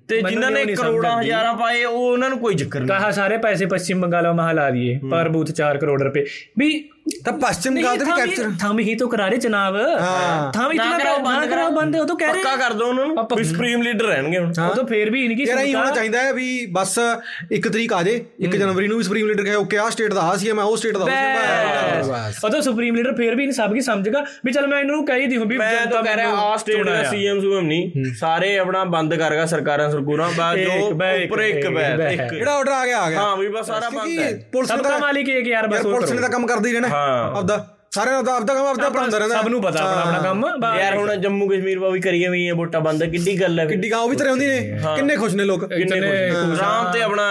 [0.10, 3.66] ਤੇ ਜਿਨ੍ਹਾਂ ਨੇ ਕਰੋੜਾਂ ਹਜ਼ਾਰਾਂ ਪਾਏ ਉਹ ਉਹਨਾਂ ਨੂੰ ਕੋਈ ਚੱਕਰ ਨਹੀਂ। ਕਹਾ ਸਾਰੇ ਪੈਸੇ
[3.66, 6.26] ਪੱਛਮ ਬੰਗਾਲ ਮਾ ਹਲਾ ਦਿਏ ਪਰ ਬੂਥ 4 ਕਰੋੜ ਰੁਪਏ।
[6.60, 6.70] ਵੀ
[7.26, 9.76] ਤਾਂ ਪੱਛਮ ਬੰਗਾਲ ਦੇ ਵੀ ਕੈਪਚਰ ਥੰਮ ਹੀ ਤੋਂ ਕਰਾ ਰਹੇ ਜਨਾਬ।
[10.54, 13.44] ਥੰਮ ਇਤਨਾ ਕਰਾਓ ਬੰਦ ਕਰਾਓ ਬੰਦੇ ਉਦੋਂ ਕਹਿ ਰਹੇ ਪੱਕਾ ਕਰ ਦੋ ਉਹਨਾਂ ਨੂੰ। ਵੀ
[13.44, 16.98] ਸੁਪਰੀਮ ਲੀਡਰ ਰਹਿਣਗੇ ਹੁਣ। ਉਦੋਂ ਫੇਰ ਵੀ ਇਨਕੀ ਯਾਰ ਇਹ ਹੋਣਾ ਚਾਹੀਦਾ ਹੈ ਵੀ ਬਸ
[17.52, 18.14] ਇੱਕ ਤਰੀਕ ਆ ਜੇ
[18.46, 20.78] 1 ਜਨਵਰੀ ਨੂੰ ਵੀ ਸੁਪਰੀਮ ਲੀਡਰ ਕਹੇ ਓਕੇ ਆ ਸਟੇਟ ਦਾ ਆ ਸੀ ਮੈਂ ਉਹ
[20.78, 24.80] ਸਟੇਟ ਦਾ। ਹਾਂ ਉਦੋਂ ਸੁਪਰੀਮ ਲੀਡਰ ਫੇਰ ਵੀ ਇਨ ਸਭ ਕੀ ਸਮਝੇਗਾ ਵੀ ਚਲ ਮੈਂ
[24.80, 28.14] ਇਹਨੂੰ ਕਹਿ ਹੀ ਦਿਹੂੰ ਵੀ ਮੈਂ ਤਾਂ ਕਹਿ ਰਿਹਾ ਆ ਸਟੇਟ ਦਾ ਸੀਐਮ ਸੁਮ ਨਹੀਂ
[28.20, 32.86] ਸਾਰੇ ਆਪਣਾ ਬੰਦ ਕਰਗਾ ਸਰਕਾਰਾਂ ਸਰਕੂਰਾਂ ਬਾਅਦ ਜੋ ਉੱਪਰ ਇੱਕ ਬੈ ਇੱਕ ਜਿਹੜਾ ਆਰਡਰ ਆ
[32.86, 35.68] ਗਿਆ ਆ ਗਿਆ। ਹਾਂ ਵੀ ਬਸ ਸਾਰਾ ਬੰਦ ਹੈ। ਪੁਲਿਸ ਦਾ ਮਾਲਿਕ ਹੈ ਕਿ ਯਾਰ
[35.68, 36.88] ਬਸ ਪੁਲਿਸ ਨੇ ਤਾਂ ਕੰਮ ਕਰਦੀ ਰਹਿਣਾ
[37.36, 37.58] ਆਪਦਾ।
[37.96, 41.16] ਸਾਰਿਆਂ ਦਾ ਆਪਦਾ ਕੰਮ ਆਪਦਾ ਬਣਾਉਂਦਾ ਰਹਿੰਦਾ। ਸਭ ਨੂੰ ਪਤਾ ਆਪਣਾ ਆਪਣਾ ਕੰਮ। ਯਾਰ ਹੁਣ
[41.16, 43.66] ਜੰਮੂ ਕਸ਼ਮੀਰ ਪਾ ਵੀ ਕਰੀਏ ਵੀ ਇਹ ਵੋਟਾਂ ਬੰਦ ਕਿੱਡੀ ਗੱਲ ਹੈ?
[43.66, 44.58] ਕਿੱਡੀ ਗਾਂ ਉਹ ਵੀ ਤਰੇ ਹੁੰਦੀ ਨੇ।
[44.96, 47.26] ਕਿੰਨੇ ਖੁਸ਼ ਨੇ ਲੋਕ। ਕਿੰਨੇ ਖੁਸ਼ ਆਰਾਮ ਤੇ ਆਪਣਾ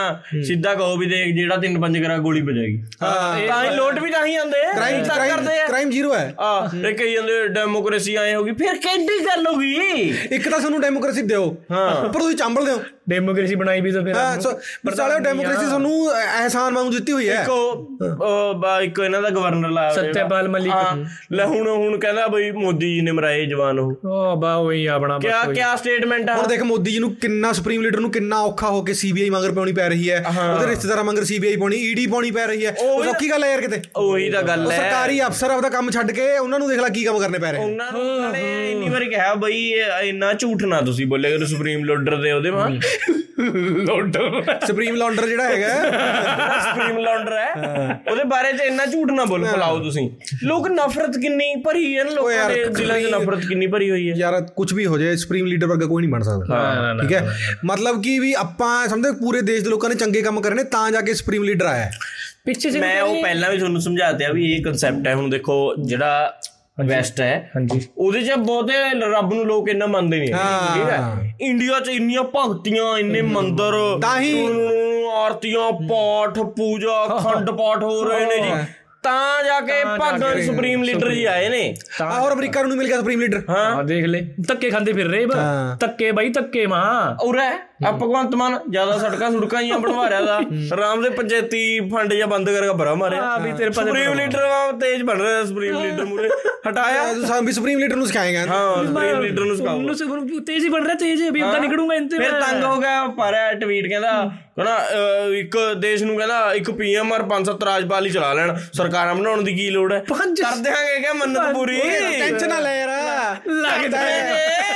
[0.44, 4.10] ਸਿੱਧਾ ਕਹੋ ਵੀ ਦੇਖ ਜਿਹੜਾ ਤਿੰਨ ਪੰਜ ਕਰਾ ਗੋਲੀ ਵੱਜੇਗੀ ਹਾਂ। ਤਾਂ ਹੀ ਲੋਟ ਵੀ
[4.10, 8.14] ਤਾਂ ਹੀ ਆਂਦੇ ਕ੍ਰਾਈਮ ਤਾਂ ਕਰਦੇ ਆ। ਕ੍ਰਾਈਮ ਜ਼ੀਰੋ ਹੈ। ਆ ਇਹ ਕਹੀ ਜਾਂਦੇ ਡੈਮੋਕ੍ਰੇਸੀ
[8.14, 9.74] ਆਏ ਹੋਗੀ ਫਿਰ ਕਿੱਡੀ ਗੱਲ ਹੋ ਗਈ?
[10.30, 14.14] ਇੱਕ ਤਾਂ ਤੁਹਾਨੂੰ ਡੈਮੋਕ੍ਰੇਸੀ ਦਿਓ। ਹਾਂ। ਉੱਪਰ ਤੁਸੀਂ ਚੰਬਲ ਦਿਓ। ਡੈਮੋਕ੍ਰੇਸੀ ਬਣਾਈ ਵੀ ਤਾਂ ਫਿਰ
[14.16, 14.50] ਹਾਂ ਸੋ
[14.86, 19.90] ਪਰ ਸਾਲਿਓ ਡੈਮੋਕ੍ਰੇਸੀ ਤੁਹਾਨੂੰ ਅਹਿਸਾਨ ਵਾਂਗੂ ਦਿੱਤੀ ਹੋਈ ਹੈ। ਇੱਕ ਇੱਕ ਇਹਨਾਂ ਦਾ ਗਵਰਨਰ ਲਾਇਆ
[19.90, 24.54] ਸਤਿਆਪਾਲ ਮਲਿਕ। ਲੈ ਹੁਣ ਹੁਣ ਕਹਿੰਦਾ ਬਈ ਮੋਦੀ ਜੀ ਨੇ ਮਰਾਏ ਜਵਾਨ ਉਹ। ਓ ਬਾ
[24.56, 26.34] ਉਹੀ ਆਪਣਾ ਕੀ ਕੀ ਸਟੇਟਮੈਂਟ ਆ?
[26.36, 29.52] ਹੁਣ ਦੇਖ ਮੋਦੀ ਜੀ ਨੂੰ ਕਿੰਨਾ ਸੁਪਰੀਮ ਲੀਡਰ ਨੂੰ ਕਿੰਨਾ ਔਖਾ ਹੋ ਕੇ ਸੀਬੀਆਈ ਮੰਗਰ
[29.52, 30.22] ਪਾਉਣੀ ਪੈ ਰਹੀ ਹੈ।
[30.54, 33.60] ਉਹਦੇ ਰਿਸ਼ਤੇਦਾਰਾਂ ਮੰਗਰ ਸੀਬੀਆਈ ਪਾਉਣੀ ਈਡੀ ਪਾਉਣੀ ਪੈ ਰਹੀ ਹੈ। ਉਹ ਸੌਖੀ ਗੱਲ ਹੈ ਯਾਰ
[33.60, 36.88] ਕਿਤੇ। ਉਹੀ ਤਾਂ ਗੱਲ ਹੈ। ਸਰਕਾਰੀ ਅਫਸਰ ਆਪਦਾ ਕੰਮ ਛੱਡ ਕੇ ਉਹਨਾਂ ਨੂੰ ਦੇਖ ਲੈ
[36.88, 39.62] ਕੀ ਕੰਮ ਕਰਨੇ ਪੈ ਰਹੇ ਉਹਨਾਂ ਨੂੰ ਇੰਨੀ ਵਾਰ ਕਿਹਾ ਬਈ
[40.02, 42.68] ਇੰਨਾ ਝੂਠ ਨਾ ਤੁਸੀਂ ਬੋਲੇ ਕਰੋ ਸੁਪਰੀਮ ਲੀਡਰ ਦੇ ਉਹਦੇ ਮਾਂ
[43.86, 45.68] ਲੌਂਡਰ। ਸੁਪਰੀਮ ਲੌਂਡਰ ਜਿਹੜਾ ਹੈਗਾ।
[46.60, 47.52] ਸੁਪਰੀਮ ਲੌਂਡਰ ਹੈ।
[48.10, 50.10] ਉਹਦੇ ਬਾਰੇ ਚ ਇੰਨਾ ਝੂਠ ਨਾ ਬੋਲੋ ਬੁਲਾਓ ਤੁਸੀਂ।
[50.44, 54.40] ਲੋਕ ਨਫ਼ਰਤ ਕਿੰਨੀ ਭਰੀ ਹੈ ਲੋਕਾਂ ਦੇ ਦਿਲਾਂ 'ਚ ਨਫ਼ਰਤ ਕਿੰਨੀ ਭਰੀ ਹੋਈ ਹੈ। ਯਾਰ
[54.56, 57.36] ਕੁਝ ਵੀ ਹੋ ਜਾਏ ਸੁਪਰੀਮ ਲੀਡਰ ਵਰਗਾ ਕੋਈ ਨਹੀਂ ਬਣ ਸਕਦਾ। ਠੀਕ ਹੈ?
[57.64, 61.00] ਮਤਲਬ ਕਿ ਵੀ ਆਪਾਂ ਸਮਝਦੇ ਪੂਰੇ ਦੇਸ਼ ਦੇ ਲੋਕਾਂ ਨੇ ਚੰਗੇ ਕੰਮ ਕਰਨੇ ਤਾਂ ਜਾ
[61.00, 61.90] ਕੇ ਸੁਪਰੀਮ ਲੀਡਰ ਆਇਆ।
[62.44, 66.40] ਪਿੱਛੇ ਮੈਂ ਉਹ ਪਹਿਲਾਂ ਵੀ ਤੁਹਾਨੂੰ ਸਮਝਾਤਿਆ ਵੀ ਇਹ ਕਨਸੈਪਟ ਹੈ। ਹੁਣ ਦੇਖੋ ਜਿਹੜਾ
[66.80, 68.72] ਵੈਸਟ ਹੈ। ਹਾਂਜੀ। ਉਹਦੇ 'ਚ ਬਹੁਤੇ
[69.10, 74.20] ਰੱਬ ਨੂੰ ਲੋਕ ਇੰਨਾ ਮੰਨਦੇ ਨਹੀਂ। ਠੀਕ ਹੈ। ਇੰਡੀਆ 'ਚ ਇੰਨੀਆਂ ਭਗਤੀਆਂ ਇੰਨੇ ਮੰਦਰ ਤਾਂ
[74.20, 74.48] ਹੀ-
[75.14, 78.52] ਆਰਤੀਆਂ ਪਾਠ ਪੂਜਾ ਖੰਡ ਪਾਠ ਹੋ ਰਹੇ ਨੇ ਜੀ।
[79.04, 81.62] ਤਾਂ ਜਾ ਕੇ ਭਾਗਾਂ ਸੁਪਰੀਮ ਲੀਡਰ ਜੀ ਆਏ ਨੇ।
[82.02, 85.26] ਆਹ ਹੋਰ ਅਮਰੀਕਾ ਨੂੰ ਮਿਲ ਗਿਆ ਸੁਪਰੀਮ ਲੀਡਰ ਹਾਂ। ਦੇਖ ਲੈ। ਧੱਕੇ ਖਾਂਦੇ ਫਿਰ ਰਹੇ
[85.26, 85.34] ਬਾ
[85.80, 87.46] ਧੱਕੇ ਬਾਈ ਧੱਕੇ ਮਾਂ। ਉਰੇ
[87.86, 90.38] ਆ ਭਗਵੰਤ ਮਾਨ ਜ਼ਿਆਦਾ ਸੜਕਾਂ ਸੁੜਕਾਂ ਹੀ ਬਣਵਾ ਰਿਆ ਦਾ
[90.76, 94.42] ਰਾਮ ਦੇ ਪੰਚਾਇਤੀ ਫੰਡ ਜਾਂ ਬੰਦ ਕਰਕੇ ਭਰਾ ਮਾਰਿਆ। ਆ ਵੀ ਤੇਰੇ ਪਾਸੇ ਸੁਪਰੀਮ ਲੀਡਰ
[94.42, 96.28] ਆ ਤੇਜ ਬਣ ਰਿਹਾ ਸੁਪਰੀਮ ਲੀਡਰ ਮੂਰੇ
[96.68, 100.70] ਹਟਾਇਆ। ਸਾਨੂੰ ਵੀ ਸੁਪਰੀਮ ਲੀਡਰ ਨੂੰ ਸਿਖਾਏਗਾ। ਹਾਂ ਸੁਪਰੀਮ ਲੀਡਰ ਨੂੰ ਸਿਖਾਓ। ਉਹਨੂੰ ਤੇਜ਼ ਹੀ
[100.70, 104.76] ਬਣ ਰਿਹਾ ਤੇਜ਼ ਅਭੀ ਉਦਾਂ ਨਿਕੜੂਗਾ ਇੰਤੇ ਫਿਰ ਤੰਗ ਹੋ ਗਿਆ ਪਰ ਟਵੀਟ ਕਹਿੰਦਾ ਕਹਿੰਦਾ
[104.78, 109.14] ਅਹ, ਇੱਕ ਦੇਸ਼ ਨੂੰ ਕਹਿੰਦਾ ਇੱਕ ਪੀਐਮ ਔਰ ਪੰਜ ਸੱਤ ਰਾਜਪਾਲ ਹੀ ਚਲਾ ਲੈਣ ਸਰਕਾਰਾਂ
[109.14, 109.98] ਬਣਾਉਣ ਦੀ ਕੀ ਲੋੜ ਹੈ?
[110.08, 111.80] ਕਰ ਦਿਆਂਗੇ ਕਿ ਮੰਨਤ ਪੂਰੀ?
[112.20, 112.88] ਟੈਨਸ਼ਨ ਨਾ ਲੈ ਯਾਰ।
[113.48, 114.73] ਲੱਗਦਾ ਤੈਂ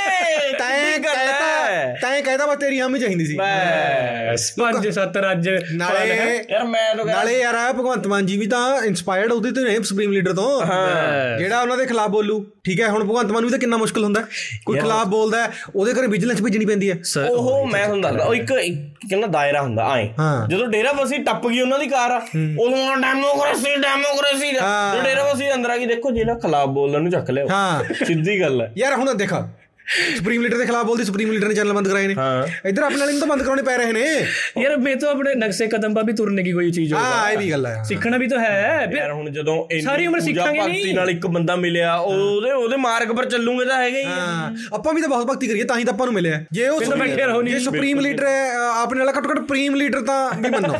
[2.29, 6.15] ਕਹਿਦਾ ਬਸ ਤੇਰੀ ਹਾਮੀ ਚਾਹੀਦੀ ਸੀ। ਬਸ। ਪੰਜ ਸੱਤ ਰੱਜ ਨਾਲੇ
[6.49, 10.11] ਯਾਰ ਮੈਂ ਤਾਂ ਨਾਲੇ ਯਾਰ ਭਗਵੰਤ ਮਾਨ ਜੀ ਵੀ ਤਾਂ ਇਨਸਪਾਇਰਡ ਉਹਦੇ ਤੋਂ ਰਹੇ ਸੁਪਰੀਮ
[10.11, 10.49] ਲੀਡਰ ਤੋਂ।
[11.39, 14.23] ਜਿਹੜਾ ਉਹਨਾਂ ਦੇ ਖਿਲਾਫ ਬੋਲੂ। ਠੀਕ ਹੈ ਹੁਣ ਭਗਵੰਤ ਮਾਨ ਵੀ ਤਾਂ ਕਿੰਨਾ ਮੁਸ਼ਕਲ ਹੁੰਦਾ।
[14.65, 16.97] ਕੋਈ ਖਿਲਾਫ ਬੋਲਦਾ ਉਹਦੇ ਘਰੇ ਵਿਜੀਲੈਂਸ ਭੇਜਣੀ ਪੈਂਦੀ ਹੈ।
[17.29, 18.53] ਉਹ ਮੈਂ ਤੁਹਾਨੂੰ ਦੱਸਦਾ ਉਹ ਇੱਕ
[19.09, 20.09] ਕਿੰਨਾ ਦਾਇਰਾ ਹੁੰਦਾ ਆਏ।
[20.49, 25.69] ਜਦੋਂ ਡੇਰਾ ਬਸੀ ਟੱਪ ਗਈ ਉਹਨਾਂ ਦੀ ਕਾਰ ਉਦੋਂ ਡੈਮੋਕ੍ਰੇਸੀ ਡੈਮੋਕ੍ਰੇਸੀ ਜਦੋਂ ਡੇਰਾ ਬਸੀ ਅੰਦਰ
[25.69, 27.45] ਆ ਗਈ ਦੇਖੋ ਜਿਹੜਾ ਖਿਲਾਫ ਬੋਲਣ ਨੂੰ ਚੱਕ ਲਿਆ
[28.03, 29.47] ਸਿੱਧੀ ਗੱਲ ਹੈ। ਯਾਰ ਹੁਣ ਦੇਖਾ
[30.17, 32.15] ਸੁਪਰੀਮ ਲੀਡਰ ਦੇ ਖਿਲਾਫ ਬੋਲਦੀ ਸੁਪਰੀਮ ਲੀਡਰ ਨੇ ਚੈਨਲ ਬੰਦ ਕਰਾਏ ਨੇ।
[32.65, 34.03] ਇੱਧਰ ਆਪਣੇ ਵਾਲੇ ਨੂੰ ਤਾਂ ਬੰਦ ਕਰਾਉਣੇ ਪੈ ਰਹੇ ਨੇ।
[34.61, 37.37] ਯਾਰ ਮੈਂ ਤਾਂ ਆਪਣੇ ਨਕਸ਼ੇ ਕਦਮ ਪਾ ਵੀ ਤੁਰਨੇ ਕੀ ਕੋਈ ਚੀਜ਼ ਹੋਗਾ ਹਾਂ ਇਹ
[37.37, 40.93] ਵੀ ਗੱਲ ਹੈ ਸਿੱਖਣਾ ਵੀ ਤਾਂ ਹੈ। ਯਾਰ ਹੁਣ ਜਦੋਂ ਸਾਰੀ ਉਮਰ ਸਿੱਖਾਂਗੇ ਨਹੀਂ। ਭਗਤੀ
[40.93, 45.01] ਨਾਲ ਇੱਕ ਬੰਦਾ ਮਿਲਿਆ ਉਹਦੇ ਉਹਦੇ ਮਾਰਗ ਪਰ ਚੱਲੂਗੇ ਤਾਂ ਹੈਗਾ ਹੀ ਹਾਂ ਆਪਾਂ ਵੀ
[45.01, 48.25] ਤਾਂ ਬਹੁਤ ਭਗਤੀ ਕਰੀਏ ਤਾਂ ਹੀ ਤਾਂ ਆਪਾਂ ਨੂੰ ਮਿਲਿਆ। ਜੇ ਉਹ ਜੇ ਸੁਪਰੀਮ ਲੀਡਰ
[48.27, 50.73] ਹੈ ਆਪਣੇ ਵਾਲਾ ਘੱਟੋ ਘੱਟ ਪ੍ਰੀਮ ਲੀਡਰ ਤਾਂ ਵੀ ਮੰਨੋ।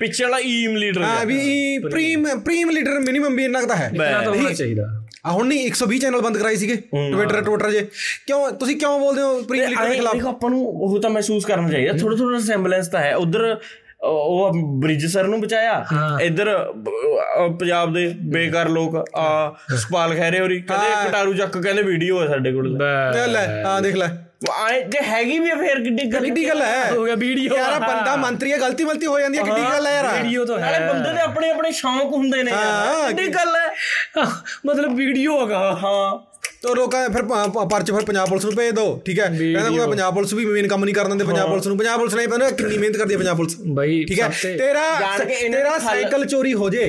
[0.00, 4.22] ਪਿੱਛੇ ਵਾਲਾ ਈਮ ਲੀਡਰ ਹਾਂ ਵੀ ਪ੍ਰੀਮ। ਪ੍ਰੀਮ ਲੀਡਰ ਮਿਨੀਮਮ ਵੀ ਇੰਨਾ ਤਾਂ ਹੈ। ਇਤਨਾ
[4.22, 4.86] ਤਾਂ ਹੋਣਾ ਚਾਹੀਦਾ।
[5.26, 7.80] ਆ ਹੁਣ ਨਹੀਂ 120 ਚੈਨਲ ਬੰਦ ਕਰਾਏ ਸੀਗੇ ਟਵਿੱਟਰ ਟਵਿੱਟਰ ਜੇ।
[8.26, 10.14] ਕਿਉਂ ਤੁਸੀਂ ਕਿਉਂ ਬੋਲਦੇ ਹੋ ਪ੍ਰੀ ਮਿਲਟਰੀ ਦੇ ਖਿਲਾਫ?
[10.14, 13.56] ਦੇਖੋ ਆਪਾਂ ਨੂੰ ਉਹ ਤਾਂ ਮਹਿਸੂਸ ਕਰਨਾ ਚਾਹੀਦਾ। ਥੋੜਾ ਥੋੜਾ ਸੈਂਬਲੈਂਸ ਤਾਂ ਹੈ। ਉਧਰ
[14.04, 15.84] ਉਹ ਬ੍ਰਿਜ ਸਰ ਨੂੰ ਬਚਾਇਆ।
[16.22, 16.54] ਇੱਧਰ
[17.60, 19.26] ਪੰਜਾਬ ਦੇ ਬੇਕਾਰ ਲੋਕ ਆ
[19.76, 22.76] ਸੁਪਾਲ ਖੈਰੇ ਹੋਰੀ ਕਹਿੰਦੇ ਕਟਾਰੂ ਚੱਕ ਕਹਿੰਦੇ ਵੀਡੀਓ ਹੈ ਸਾਡੇ ਕੋਲ।
[23.32, 24.08] ਲੈ ਆ ਦੇਖ ਲੈ।
[24.54, 26.90] ਆਏ ਜੇ ਹੈਗੀ ਵੀ ਫੇਰ ਕਿੱਡੀ ਕਿੱਡੀ ਗੱਲ ਹੈ?
[26.90, 29.94] ਹੋ ਗਿਆ ਵੀਡੀਓ ਯਾਰ ਬੰਦਾ ਮੰਤਰੀ ਹੈ ਗਲਤੀ ਮਲਤੀ ਹੋ ਜਾਂਦੀ ਹੈ ਕਿੱਡੀ ਗੱਲ ਹੈ
[29.94, 33.56] ਯਾਰ। ਵੀਡੀਓ ਤਾਂ ਹੈ। ਨਾਲੇ ਬੰਦੇ ਦੇ ਆਪਣੇ ਆਪਣੇ ਸ਼ੌਂਕ ਹੁੰਦੇ ਨੇ ਯਾਰ। ਕਿੱਡੀ ਗੱਲ
[33.56, 33.66] ਹੈ?
[34.66, 36.27] ਮਤਲਬ ਵੀਡੀਓ ਹੈਗਾ। ਹਾਂ।
[36.62, 37.22] ਤੋ ਲੋਕਾਂ ਫਿਰ
[37.70, 39.26] ਪਰਚ ਫਿਰ ਪੰਜਾਬ ਪੁਲਿਸ ਨੂੰ ਭੇਜ ਦੋ ਠੀਕ ਹੈ?
[39.26, 42.14] ਕਹਿੰਦਾ ਕੋਈ ਪੰਜਾਬ ਪੁਲਿਸ ਵੀ ਮੇਨ ਕੰਮ ਨਹੀਂ ਕਰਨ ਦਿੰਦੇ ਪੰਜਾਬ ਪੁਲਿਸ ਨੂੰ। ਪੰਜਾਬ ਪੁਲਿਸ
[42.14, 44.28] ਨਹੀਂ ਪਤਾ ਕਿੰਨੀ ਮਿਹਨਤ ਕਰਦੀ ਹੈ ਪੰਜਾਬ ਪੁਲਿਸ। ਬਈ ਠੀਕ ਹੈ?
[44.58, 46.82] ਤੇਰਾ ਜਾਣ ਤੇਰਾ ਸਾਈਕਲ ਚੋਰੀ ਹੋ ਜੇ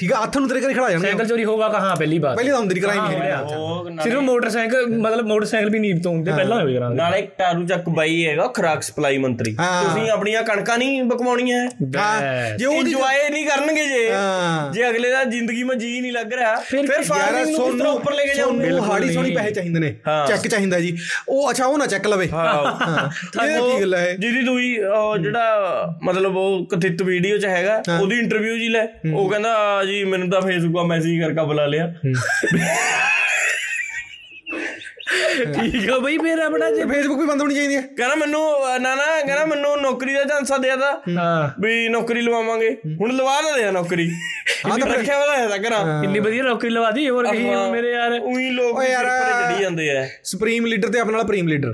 [0.00, 0.16] ਠੀਕ ਹੈ?
[0.22, 2.74] ਹੱਥ ਨੂੰ ਤੇਰੇ ਘਰੇ ਖੜਾ ਜਾਣਗੇ। ਸਾਈਕਲ ਚੋਰੀ ਹੋਗਾ ਕਹਾਂ ਪਹਿਲੀ ਬਾਤ। ਪਹਿਲੀ ਤਾਂ ਹੁੰਦੀ
[2.74, 6.96] ਨਹੀਂ ਕਰਾਈ ਨਹੀਂ ਉਹ ਸਿਰਫ ਮੋਟਰਸਾਈਕਲ ਮਤਲਬ ਮੋਟਰਸਾਈਕਲ ਵੀ ਨੀਬ ਤੋਂ ਹੁੰਦੇ ਪਹਿਲਾਂ ਹੋਏ ਕਰਾਂਗੇ
[6.96, 11.64] ਨਾਲੇ ਇੱਕ ਟਾਰੂ ਚੱਕ ਬਾਈ ਹੈਗਾ ਖੁਰਾਕ ਸਪਲਾਈ ਮੰਤਰੀ। ਤੁਸੀਂ ਆਪਣੀਆਂ ਕਣਕਾਂ ਨਹੀਂ ਬਕਵਾਉਣੀਆਂ
[11.96, 14.08] ਹਾਂ। ਜੇ ਉਹਦੀ ਇੰਜੋਏ ਨਹੀਂ ਕਰਨਗੇ ਜੇ।
[14.72, 18.34] ਜੇ ਅਗਲੇ ਦਾ ਜ਼ਿੰਦਗੀ ਮੈਂ ਜੀ ਨਹੀਂ ਲੱਗ ਰਿਹਾ ਫਿਰ ਫਾਰਮਿੰਗ ਨੂੰ ਉੱਪਰ ਲੈ ਕੇ
[18.34, 18.70] ਜਾਉਂਗੇ
[19.04, 19.94] ਹਾੜੀ ਸੋਣੀ ਪੈਸੇ ਚਾਹੀਦੇ ਨੇ।
[20.28, 20.96] ਚੈੱਕ ਚਾਹੀਦਾ ਜੀ।
[21.28, 23.10] ਉਹ ਅੱਛਾ ਉਹ ਨਾ ਚੈੱਕ ਲਵੇ। ਹਾਂ।
[23.46, 24.16] ਇਹ ਕੀ ਗੱਲ ਹੈ?
[24.16, 24.60] ਜਿਹਦੀ ਤੂੰ
[25.22, 30.30] ਜਿਹੜਾ ਮਤਲਬ ਉਹ ਕਥਿਤ ਵੀਡੀਓ ਚ ਹੈਗਾ ਉਹਦੀ ਇੰਟਰਵਿਊ ਜੀ ਲੈ। ਉਹ ਕਹਿੰਦਾ ਜੀ ਮੈਨੂੰ
[30.30, 31.94] ਤਾਂ ਫੇਸਬੁੱਕ 'ਆ ਮੈਸੇਜ ਕਰਕੇ ਬੁਲਾ ਲਿਆ।
[35.54, 38.42] ਠੀਕ ਆ ਬਈ ਫੇਰ ਆਪਣਾ ਜੇ ਫੇਸਬੁੱਕ ਵੀ ਬੰਦ ਹੋਣੀ ਚਾਹੀਦੀ ਹੈ ਕਹਿੰਦਾ ਮੈਨੂੰ
[38.80, 43.64] ਨਾ ਨਾ ਕਹਿੰਦਾ ਮੈਨੂੰ ਨੌਕਰੀ ਦਾ ਝਾਂਸਾ ਤਾ। ਹਾਂ। ਵੀ ਨੌਕਰੀ ਲਵਾਵਾਂਗੇ। ਹੁਣ ਲਵਾ ਦਿੰਦੇ
[43.64, 44.08] ਆ ਨੌਕਰੀ।
[44.66, 47.90] ਹਾਂ। ਤਾਂ ਰੱਖਿਆ ਵਾਲਾ ਹੈ ਤਾਂ ਕਰਾਂ ਇੰਨੀ ਵਧੀਆ ਨੌਕਰੀ ਲਵਾ ਦੀ ਹੋਰ ਕਹੀ ਮੇਰੇ
[47.92, 51.72] ਯਾਰ। ਉਹੀ ਲੋਕ ਯਾਰ ਚੜੀ ਜਾਂਦੇ ਆ। ਸੁਪਰੀਮ ਲੀਡਰ ਤੇ ਆਪਣੇ ਨਾਲ ਪ੍ਰੀਮ ਲੀਡਰ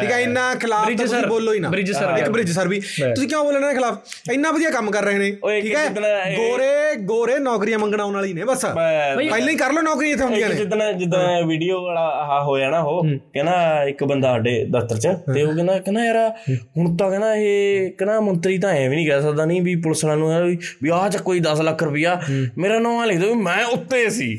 [0.00, 2.80] ਠੀਕ ਹੈ ਇੰਨਾ ਖਿਲਾਫ ਤਾਂ ਤੁਸੀਂ ਬੋਲੋ ਹੀ ਨਾ। ਬ੍ਰਿਜ sir ਇੱਕ ਬ੍ਰਿਜ ਸਰ ਵੀ।
[2.80, 3.98] ਤੁਸੀਂ ਕਿਉਂ ਬੋਲਣਾ ਇਹਨਾਂ ਖਿਲਾਫ?
[4.32, 5.88] ਇੰਨਾ ਵਧੀਆ ਕੰਮ ਕਰ ਰਹੇ ਨੇ। ਠੀਕ ਹੈ
[6.36, 10.48] ਗੋਰੇ ਗੋਰੇ ਨੌਕਰੀਆਂ ਮੰਗਣ ਆਉਣ ਵਾਲੀ ਨੇ ਬਸ। ਪਹਿਲਾਂ ਹੀ ਕਰ ਲਓ ਨੌਕਰੀਆਂ ਇੱਥੇ ਹੁੰਦੀਆਂ
[10.48, 15.08] ਨੇ। ਜਿੱਦਣ ਜਿੱਦਾਂ ਵੀਡੀਓ ਵਾਲਾ ਆਹ ਹੋਇਆ ਨਾ ਉਹ ਕਹਿੰਦਾ ਇੱਕ ਬੰਦਾ ਸਾਡੇ ਦਫ਼ਤਰ 'ਚ
[15.34, 16.30] ਤੇ ਉਹ ਕਹਿੰਦਾ ਕਹਿੰਦਾ ਯਾਰ
[16.76, 20.38] ਹੁਣ ਤਾਂ ਕਹਿੰਦਾ ਇਹ ਕਹਿੰਦਾ ਮੰਤਰੀ ਤਾਂ ਐਵੇਂ ਨਹੀਂ ਕਹਿ ਸਕਦਾ ਨਹੀਂ ਵੀ ਪੁਲਿਸ ਵਾਲਿਆਂ
[20.40, 22.20] ਨੂੰ ਵੀ- ਵੀ ਆਹ ਚ ਕੋਈ 10 ਲੱਖ ਰੁਪਇਆ।
[22.58, 24.38] ਮੇਰਾ ਨਾਮ ਲਿਖ ਦਿਓ ਵੀ ਮੈਂ ਉੱਤੇ ਸੀ।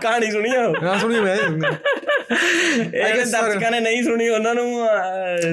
[0.00, 0.62] ਕਹਾਣੀ ਸੁਣੀ ਆ?
[0.82, 4.86] ਹਾਂ ਸੁਣੀ ਮੈਂ। ਇਹ ਦਰਸ਼ਕਾਂ ਨੇ ਨਹੀਂ ਸੁਣੀ ਉਹਨਾਂ ਨੂੰ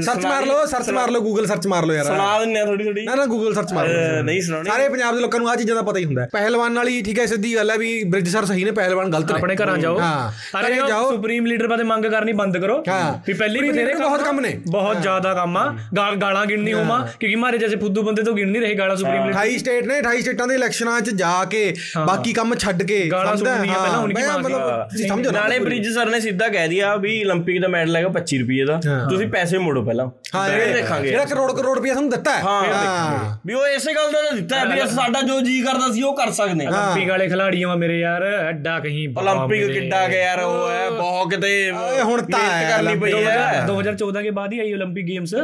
[0.02, 2.84] ਸਰਚ ਮਾਰ ਲਓ ਸਰਚ ਮਾਰ ਲਓ ਗੂਗਲ ਸਰਚ ਮਾਰ ਲਓ ਯਾਰ। ਸੁਣਾ ਦਿੰਨੇ ਆ ਥੋੜੀ
[2.84, 5.56] ਥੋੜੀ ਨਾ ਨਾ ਗੂਗਲ ਸਰਚ ਮਾਰ ਲਓ। ਨਹੀਂ ਸੁਣਾਉਣੀ। ਸਾਰੇ ਪੰਜਾਬ ਦੇ ਲੋਕਾਂ ਨੂੰ ਆ
[5.56, 8.30] ਚੀਜ਼ਾਂ ਦਾ ਪਤਾ ਹੀ ਹੁੰਦਾ ਹੈ। ਪਹਿਲਵਾਨ ਵਾਲੀ ਠੀਕ ਹੈ ਸਿੱਧੀ ਗੱਲ ਹੈ ਵੀ ਬ੍ਰਿਜ
[8.30, 11.84] ਸਰ ਸਹੀ ਨੇ ਪਹਿਲਵਾਨ ਗਲਤ ਨੇ। ਆਪਣੇ ਘਰਾਂ ਜਾਓ। ਹਾਂ ਘਰੇ ਜਾਓ ਸੁਪਰੀਮ ਲੀਡਰ ਬਾਰੇ
[11.84, 15.66] ਮੰਗ ਕਰਨੀ ਬੰਦ ਕਰੋ। ਹਾਂ। ਵੀ ਪਹਿਲੀ ਬਥੇਰੇ ਬਹੁਤ ਕੰਮ ਨੇ। ਬਹੁਤ ਜ਼ਿਆਦਾ ਕੰਮ ਆ।
[15.98, 19.26] ਗਾਲ ਗਾਲਾਂ ਗਿਣਨੀ ਹੋਵਾਂ ਕਿਉਂਕਿ ਮਾਰੇ ਜੈਸੇ ਫੁੱਦੂ ਬੰਦੇ ਤੋਂ ਗਿਣ ਨਹੀਂ ਰਹੇ ਗਾਲਾਂ ਸੁਪਰੀਮ
[19.26, 21.64] ਲੀਡਰ 28 ਸਟੇਟ ਨੇ 28 ਸਟੇਟਾਂ ਦੇ ਇਲੈਕਸ਼ਨਾਂ 'ਚ ਜਾ ਕੇ
[22.08, 23.55] ਬਾਕੀ ਕੰਮ ਛੱਡ ਕੇ ਗਾਲਾਂ ਸਮਝਦਾ?
[23.55, 26.21] ਸੁਣਨੀਆਂ ਪਹਿਲਾਂ ਹਾਂ, ਹੁਣ ਕੀ ਮੈਂ ਮੰਗ ਮਤਲਬ ਤੁਸੀਂ ਸਮਝੋ ਨਾ ਨਾਲੇ ਬ੍ਰਿਜ ਸਰ ਨੇ
[26.21, 28.77] ਸਿੱਧਾ ਕਹਿ ਦਿਆ ਵੀ 올림픽 ਦਾ ਮੈਡਲ ਹੈਗਾ 25 ਰੁਪਏ ਦਾ
[29.09, 32.43] ਤੁਸੀਂ ਪੈਸੇ ਮੋੜੋ ਪਹਿਲਾਂ ਹਾਂ ਫਿਰ ਇਹ ਦੇਖਾਂਗੇ ਜਿਹੜਾ ਕਰੋੜ ਕਰੋੜ ਰੁਪਇਆ ਤੁਹਾਨੂੰ ਦਿੱਤਾ ਹੈ
[32.43, 35.91] ਹਾਂ ਵੀ ਉਹ ਇਸੇ ਗੱਲ ਦਾ ਤਾਂ ਦਿੱਤਾ ਹੈ ਵੀ ਅਸੀਂ ਸਾਡਾ ਜੋ ਜੀ ਕਰਦਾ
[35.93, 39.61] ਸੀ ਉਹ ਕਰ ਸਕਦੇ ਹਾਂ 올림픽 ਵਾਲੇ ਖਿਲਾੜੀਆਂ ਵਾ ਮੇਰੇ ਯਾਰ ਐਡਾ ਕਹੀਂ ਬਾਬਾ 올림픽
[39.61, 43.13] ਮੇਰੇ। ਕਿੱਡਾ ਗਿਆ ਯਾਰ ਉਹ ਹੈ ਬਹੁਤ ਕਿਤੇ ਓਏ ਹੁਣ ਤਾਂ ਮਿਹਨਤ ਹੈ ਕਰਨੀ ਪਈ
[43.25, 45.35] ਹੈ 2014 ਕੇ ਬਾਅਦ ਹੀ ਆਈ 올림픽 ਗੇਮਸ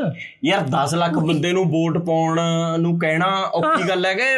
[0.45, 2.41] ਯਾਰ 10 ਲੱਖ ਬੰਦੇ ਨੂੰ ਵੋਟ ਪਾਉਣ
[2.81, 4.31] ਨੂੰ ਕਹਿਣਾ ਔਖੀ ਗੱਲ ਹੈ ਕਿ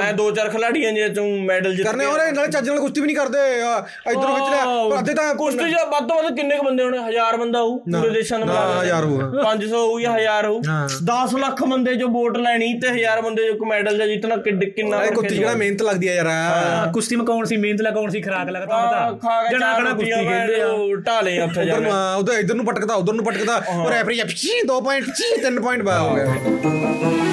[0.00, 3.07] ਐ ਦੋ ਚਾਰ ਖਿਲਾੜੀਆਂ ਜੇ ਤੂੰ ਮੈਡਲ ਜਿੱਤ ਕਰਨੇ ਹੋਰੇ ਨਾਲੇ ਚੱਜ ਨਾਲ ਕੁਸ਼ਤੀ ਵੀ
[3.07, 3.39] ਨਹੀਂ ਕਰਦੇ
[4.11, 6.97] ਇਧਰੋਂ ਖਿੱਚ ਲਿਆ। ਪਰ ਅੱਧੇ ਤਾਂ ਕੁਸ਼ਤੀ ਚ ਵੱਧ ਤੋਂ ਵੱਧ ਕਿੰਨੇ ਕੁ ਬੰਦੇ ਹੋਣੇ?
[6.99, 10.87] ਹਜ਼ਾਰ ਬੰਦਾ ਹੋਊ ਪੂਰੇ ਦੇਸ਼ਾਂ ਮਿਲਾ ਕੇ। ਹਜ਼ਾਰ ਹੋਊ। 500 ਹੋਊ ਜਾਂ 1000 ਹੋਊ। ਹਾਂ।
[11.05, 15.11] 10 ਲੱਖ ਬੰਦੇ ਜੋ ਵੋਟ ਲੈਣੀ ਤੇ 1000 ਬੰਦੇ ਜੋ ਮੈਡਲ ਜਾਂ ਜਿੱਤਣਾ ਕਿੰਨਾ ਇਹ
[15.11, 18.49] ਕੁਸ਼ਤੀ ਜਿਹੜਾ ਮਿਹਨਤ ਲੱਗਦੀ ਹੈ ਯਾਰ ਕੁਸ਼ਤੀ ਮੈਂ ਕੌਣ ਸੀ ਮਿਹਨਤ ਲਾ ਕੌਣ ਸੀ ਖਰਾਕ
[18.49, 21.73] ਲਗਾ ਖਾ ਤਾਂ ਖਾ ਕੇ ਜਣਾ ਚਾਰ ਕਣਾ ਕੁਸ਼ਤੀ ਖੇਡਦੇ ਆ। ਉਹ ਢਾਲੇ ਉੱਥੇ ਜਾ
[21.73, 24.21] ਉਧਰ ਕੇ। ਨੂੰ ਉਧਰ ਇਧਰ ਨੂੰ ਪਟਕਦਾ ਉਧਰ ਨੂੰ ਪਟਕਦਾ ਉਹ ਰੈਫਰੀ
[24.67, 25.05] 2 ਪੁਆਇੰਟ
[25.43, 27.24] 3 ਪੁਆਇੰਟ ਬਾ ਹੋ ਗਿਆ।